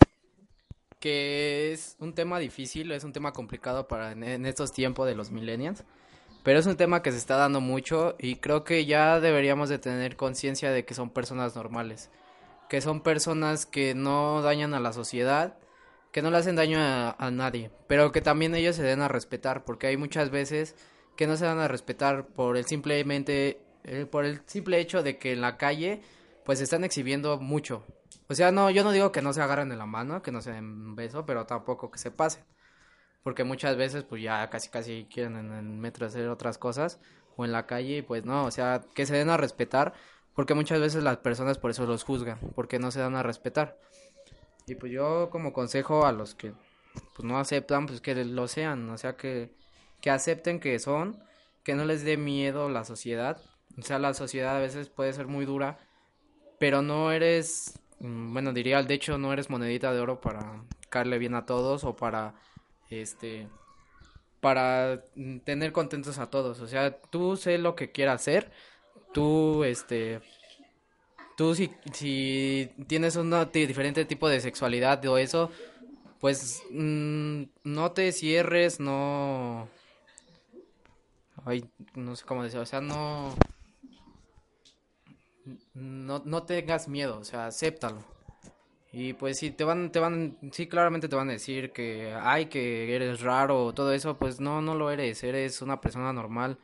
que 0.99 1.73
es 1.73 1.95
un 1.99 2.13
tema 2.13 2.37
difícil, 2.37 2.91
es 2.91 3.03
un 3.03 3.13
tema 3.13 3.33
complicado 3.33 3.87
para 3.87 4.11
en, 4.11 4.23
en 4.23 4.45
estos 4.45 4.71
tiempos 4.71 5.07
de 5.07 5.15
los 5.15 5.31
millennials, 5.31 5.83
pero 6.47 6.59
es 6.59 6.65
un 6.65 6.77
tema 6.77 7.01
que 7.01 7.11
se 7.11 7.17
está 7.17 7.35
dando 7.35 7.59
mucho 7.59 8.15
y 8.17 8.37
creo 8.37 8.63
que 8.63 8.85
ya 8.85 9.19
deberíamos 9.19 9.67
de 9.67 9.79
tener 9.79 10.15
conciencia 10.15 10.71
de 10.71 10.85
que 10.85 10.93
son 10.93 11.09
personas 11.09 11.57
normales, 11.57 12.09
que 12.69 12.79
son 12.79 13.01
personas 13.01 13.65
que 13.65 13.93
no 13.93 14.41
dañan 14.41 14.73
a 14.73 14.79
la 14.79 14.93
sociedad, 14.93 15.57
que 16.13 16.21
no 16.21 16.31
le 16.31 16.37
hacen 16.37 16.55
daño 16.55 16.79
a, 16.79 17.31
nadie, 17.31 17.69
pero 17.87 18.13
que 18.13 18.21
también 18.21 18.55
ellos 18.55 18.77
se 18.77 18.83
den 18.83 19.01
a 19.01 19.09
respetar, 19.09 19.65
porque 19.65 19.87
hay 19.87 19.97
muchas 19.97 20.29
veces 20.29 20.75
que 21.17 21.27
no 21.27 21.35
se 21.35 21.43
dan 21.43 21.59
a 21.59 21.67
respetar 21.67 22.27
por 22.27 22.55
el 22.55 22.65
simplemente 22.65 23.59
eh, 23.83 24.05
por 24.05 24.23
el 24.23 24.39
simple 24.45 24.79
hecho 24.79 25.03
de 25.03 25.17
que 25.17 25.33
en 25.33 25.41
la 25.41 25.57
calle 25.57 26.01
pues 26.45 26.59
se 26.59 26.63
están 26.63 26.85
exhibiendo 26.85 27.41
mucho. 27.41 27.83
O 28.29 28.35
sea, 28.35 28.53
no, 28.53 28.69
yo 28.69 28.85
no 28.85 28.93
digo 28.93 29.11
que 29.11 29.21
no 29.21 29.33
se 29.33 29.41
agarren 29.41 29.67
de 29.67 29.75
la 29.75 29.85
mano, 29.85 30.21
que 30.21 30.31
no 30.31 30.41
se 30.41 30.53
den 30.53 30.63
un 30.63 30.95
beso, 30.95 31.25
pero 31.25 31.45
tampoco 31.45 31.91
que 31.91 31.99
se 31.99 32.09
pasen. 32.09 32.45
Porque 33.23 33.43
muchas 33.43 33.75
veces 33.75 34.03
pues 34.03 34.21
ya 34.21 34.49
casi 34.49 34.69
casi 34.69 35.07
quieren 35.11 35.35
en 35.37 35.51
el 35.51 35.63
metro 35.63 36.05
hacer 36.05 36.29
otras 36.29 36.57
cosas 36.57 36.99
o 37.35 37.45
en 37.45 37.51
la 37.51 37.65
calle 37.65 37.97
y 37.97 38.01
pues 38.01 38.25
no, 38.25 38.45
o 38.45 38.51
sea, 38.51 38.81
que 38.95 39.05
se 39.05 39.15
den 39.15 39.29
a 39.29 39.37
respetar, 39.37 39.93
porque 40.33 40.53
muchas 40.53 40.79
veces 40.79 41.03
las 41.03 41.17
personas 41.17 41.57
por 41.57 41.71
eso 41.71 41.85
los 41.85 42.03
juzgan, 42.03 42.39
porque 42.55 42.79
no 42.79 42.91
se 42.91 42.99
dan 42.99 43.15
a 43.15 43.23
respetar. 43.23 43.77
Y 44.65 44.75
pues 44.75 44.91
yo 44.91 45.29
como 45.29 45.53
consejo 45.53 46.05
a 46.05 46.11
los 46.11 46.35
que 46.35 46.53
pues 47.15 47.25
no 47.25 47.39
aceptan, 47.39 47.85
pues 47.85 48.01
que 48.01 48.15
lo 48.25 48.47
sean, 48.47 48.89
o 48.89 48.97
sea, 48.97 49.15
que, 49.15 49.51
que 50.01 50.09
acepten 50.09 50.59
que 50.59 50.77
son, 50.79 51.23
que 51.63 51.75
no 51.75 51.85
les 51.85 52.03
dé 52.03 52.17
miedo 52.17 52.69
la 52.69 52.83
sociedad. 52.83 53.41
O 53.77 53.81
sea, 53.81 53.99
la 53.99 54.13
sociedad 54.13 54.55
a 54.55 54.59
veces 54.59 54.89
puede 54.89 55.13
ser 55.13 55.27
muy 55.27 55.45
dura, 55.45 55.79
pero 56.59 56.81
no 56.81 57.11
eres, 57.11 57.79
mm, 57.99 58.33
bueno, 58.33 58.53
diría, 58.53 58.81
de 58.83 58.93
hecho, 58.93 59.17
no 59.17 59.33
eres 59.33 59.49
monedita 59.49 59.93
de 59.93 59.99
oro 59.99 60.21
para 60.21 60.63
caerle 60.89 61.19
bien 61.19 61.35
a 61.35 61.45
todos 61.45 61.83
o 61.83 61.95
para, 61.95 62.35
este, 62.89 63.47
para 64.39 65.03
tener 65.43 65.71
contentos 65.71 66.17
a 66.19 66.29
todos. 66.29 66.59
O 66.59 66.67
sea, 66.67 66.99
tú 66.99 67.37
sé 67.37 67.57
lo 67.57 67.75
que 67.75 67.91
quieras 67.91 68.21
hacer, 68.21 68.51
tú, 69.13 69.63
este, 69.63 70.21
tú 71.35 71.55
si, 71.55 71.71
si 71.93 72.71
tienes 72.87 73.15
un 73.15 73.33
diferente 73.51 74.05
tipo 74.05 74.29
de 74.29 74.41
sexualidad 74.41 75.03
o 75.05 75.17
eso, 75.17 75.51
pues 76.19 76.63
mm, 76.71 77.43
no 77.63 77.91
te 77.91 78.11
cierres, 78.11 78.79
no... 78.79 79.69
Ay, 81.45 81.69
no 81.95 82.15
sé 82.15 82.25
cómo 82.25 82.43
decir, 82.43 82.59
o 82.59 82.65
sea, 82.65 82.81
no... 82.81 83.33
No, 85.73 86.21
no 86.25 86.43
tengas 86.43 86.89
miedo, 86.89 87.19
o 87.19 87.23
sea, 87.23 87.47
acéptalo. 87.47 88.16
Y 88.99 89.13
pues 89.13 89.37
si 89.37 89.51
te 89.51 89.63
van, 89.63 89.91
te 89.91 89.99
van, 89.99 90.39
sí, 90.51 90.65
claramente 90.65 91.07
te 91.07 91.15
van 91.15 91.29
a 91.29 91.33
decir 91.33 91.71
que, 91.71 92.15
ay, 92.19 92.47
que 92.47 92.95
eres 92.95 93.21
raro 93.21 93.71
todo 93.71 93.93
eso, 93.93 94.17
pues 94.17 94.39
no, 94.39 94.59
no 94.59 94.73
lo 94.73 94.89
eres, 94.89 95.23
eres 95.23 95.61
una 95.61 95.79
persona 95.79 96.11
normal, 96.13 96.57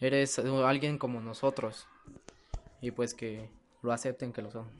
eres 0.00 0.38
alguien 0.38 0.96
como 0.96 1.20
nosotros. 1.20 1.86
Y 2.80 2.92
pues 2.92 3.12
que 3.12 3.50
lo 3.82 3.92
acepten 3.92 4.32
que 4.32 4.40
lo 4.40 4.50
son. 4.50 4.70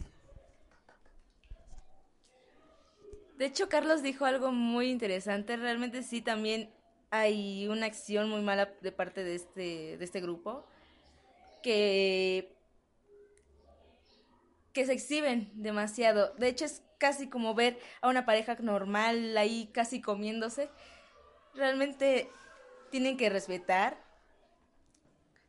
De 3.37 3.44
hecho, 3.44 3.68
Carlos 3.68 4.02
dijo 4.02 4.24
algo 4.24 4.50
muy 4.50 4.88
interesante. 4.88 5.59
Realmente 5.59 6.02
sí, 6.02 6.22
también 6.22 6.70
hay 7.11 7.68
una 7.68 7.85
acción 7.85 8.30
muy 8.30 8.40
mala 8.40 8.72
de 8.80 8.92
parte 8.92 9.22
de 9.22 9.35
este, 9.35 9.98
de 9.98 10.02
este 10.02 10.22
grupo 10.22 10.64
que, 11.62 12.56
que 14.72 14.87
se 14.87 14.94
exhiben 14.94 15.50
demasiado. 15.52 16.32
De 16.38 16.48
hecho, 16.48 16.64
es 16.64 16.86
casi 16.98 17.28
como 17.28 17.54
ver 17.54 17.78
a 18.00 18.09
una 18.09 18.24
pareja 18.24 18.56
normal 18.61 19.37
ahí 19.37 19.70
casi 19.72 20.00
comiéndose. 20.00 20.70
Realmente 21.54 22.30
tienen 22.90 23.16
que 23.16 23.30
respetar. 23.30 23.98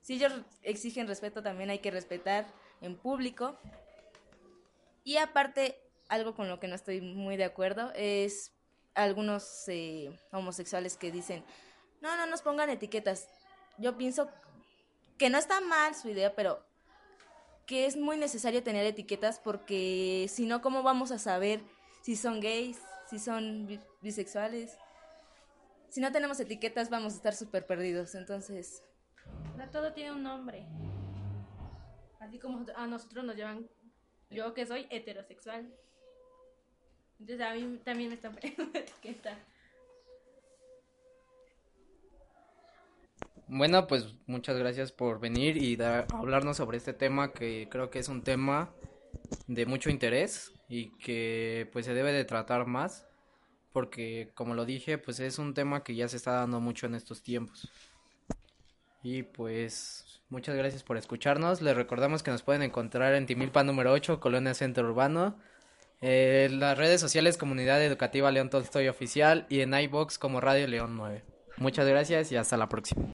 Si 0.01 0.13
ellos 0.13 0.33
exigen 0.63 1.07
respeto, 1.07 1.43
también 1.43 1.69
hay 1.69 1.79
que 1.79 1.91
respetar 1.91 2.45
en 2.81 2.95
público. 2.95 3.57
Y 5.03 5.17
aparte, 5.17 5.79
algo 6.09 6.35
con 6.35 6.49
lo 6.49 6.59
que 6.59 6.67
no 6.67 6.75
estoy 6.75 7.01
muy 7.01 7.37
de 7.37 7.45
acuerdo 7.45 7.91
es 7.95 8.51
algunos 8.93 9.67
eh, 9.67 10.17
homosexuales 10.31 10.97
que 10.97 11.11
dicen, 11.11 11.43
no, 12.01 12.15
no 12.17 12.25
nos 12.25 12.41
pongan 12.41 12.69
etiquetas. 12.69 13.27
Yo 13.77 13.97
pienso 13.97 14.29
que 15.17 15.29
no 15.29 15.37
está 15.37 15.61
mal 15.61 15.95
su 15.95 16.09
idea, 16.09 16.35
pero 16.35 16.63
que 17.67 17.85
es 17.85 17.95
muy 17.97 18.17
necesario 18.17 18.63
tener 18.63 18.85
etiquetas 18.85 19.39
porque 19.39 20.25
si 20.29 20.47
no, 20.47 20.61
¿cómo 20.61 20.81
vamos 20.83 21.11
a 21.11 21.19
saber 21.19 21.59
si 22.01 22.15
son 22.15 22.39
gays, 22.39 22.79
si 23.09 23.19
son 23.19 23.67
bi- 23.67 23.79
bisexuales? 24.01 24.75
Si 25.89 26.01
no 26.01 26.11
tenemos 26.11 26.39
etiquetas 26.39 26.89
vamos 26.89 27.13
a 27.13 27.17
estar 27.17 27.35
súper 27.35 27.67
perdidos, 27.67 28.15
entonces... 28.15 28.83
O 29.53 29.57
sea, 29.57 29.69
todo 29.69 29.93
tiene 29.93 30.11
un 30.13 30.23
nombre. 30.23 30.65
Así 32.19 32.39
como 32.39 32.65
a 32.75 32.87
nosotros 32.87 33.25
nos 33.25 33.35
llaman, 33.35 33.67
yo 34.31 34.53
que 34.53 34.65
soy 34.65 34.87
heterosexual. 34.89 35.71
Entonces 37.19 37.45
a 37.45 37.53
mí 37.53 37.79
también 37.83 38.09
me 38.09 38.15
están 38.15 38.33
poniendo 38.33 38.63
etiqueta. 38.79 39.37
Bueno, 43.47 43.87
pues 43.87 44.13
muchas 44.25 44.57
gracias 44.57 44.91
por 44.91 45.19
venir 45.19 45.57
y 45.57 45.75
dar- 45.77 46.05
hablarnos 46.13 46.57
sobre 46.57 46.77
este 46.77 46.93
tema 46.93 47.31
que 47.31 47.67
creo 47.71 47.89
que 47.89 47.99
es 47.99 48.09
un 48.09 48.21
tema 48.21 48.69
de 49.47 49.65
mucho 49.65 49.89
interés 49.89 50.51
y 50.69 50.89
que 50.97 51.69
pues 51.71 51.85
se 51.85 51.93
debe 51.93 52.11
de 52.11 52.25
tratar 52.25 52.65
más 52.65 53.05
porque 53.71 54.31
como 54.33 54.53
lo 54.53 54.65
dije 54.65 54.97
pues 54.97 55.19
es 55.21 55.39
un 55.39 55.53
tema 55.53 55.83
que 55.83 55.95
ya 55.95 56.07
se 56.09 56.17
está 56.17 56.31
dando 56.33 56.59
mucho 56.59 56.87
en 56.87 56.95
estos 56.95 57.21
tiempos. 57.23 57.69
Y 59.01 59.23
pues 59.23 60.21
muchas 60.29 60.55
gracias 60.57 60.83
por 60.83 60.97
escucharnos. 60.97 61.61
Les 61.61 61.75
recordamos 61.77 62.23
que 62.23 62.31
nos 62.31 62.43
pueden 62.43 62.63
encontrar 62.63 63.13
en 63.13 63.25
Timilpa 63.25 63.63
número 63.63 63.93
8, 63.93 64.19
Colonia 64.19 64.53
Centro 64.55 64.85
Urbano. 64.89 65.37
eh, 66.01 66.47
En 66.51 66.59
las 66.59 66.77
redes 66.77 66.99
sociales 66.99 67.37
Comunidad 67.37 67.81
Educativa 67.81 68.29
León 68.31 68.49
Tolstoy 68.49 68.89
Oficial 68.89 69.45
y 69.49 69.61
en 69.61 69.73
iBox 69.73 70.17
como 70.19 70.41
Radio 70.41 70.67
León 70.67 70.97
9. 70.97 71.23
Muchas 71.57 71.87
gracias 71.87 72.31
y 72.31 72.35
hasta 72.35 72.57
la 72.57 72.67
próxima. 72.69 73.03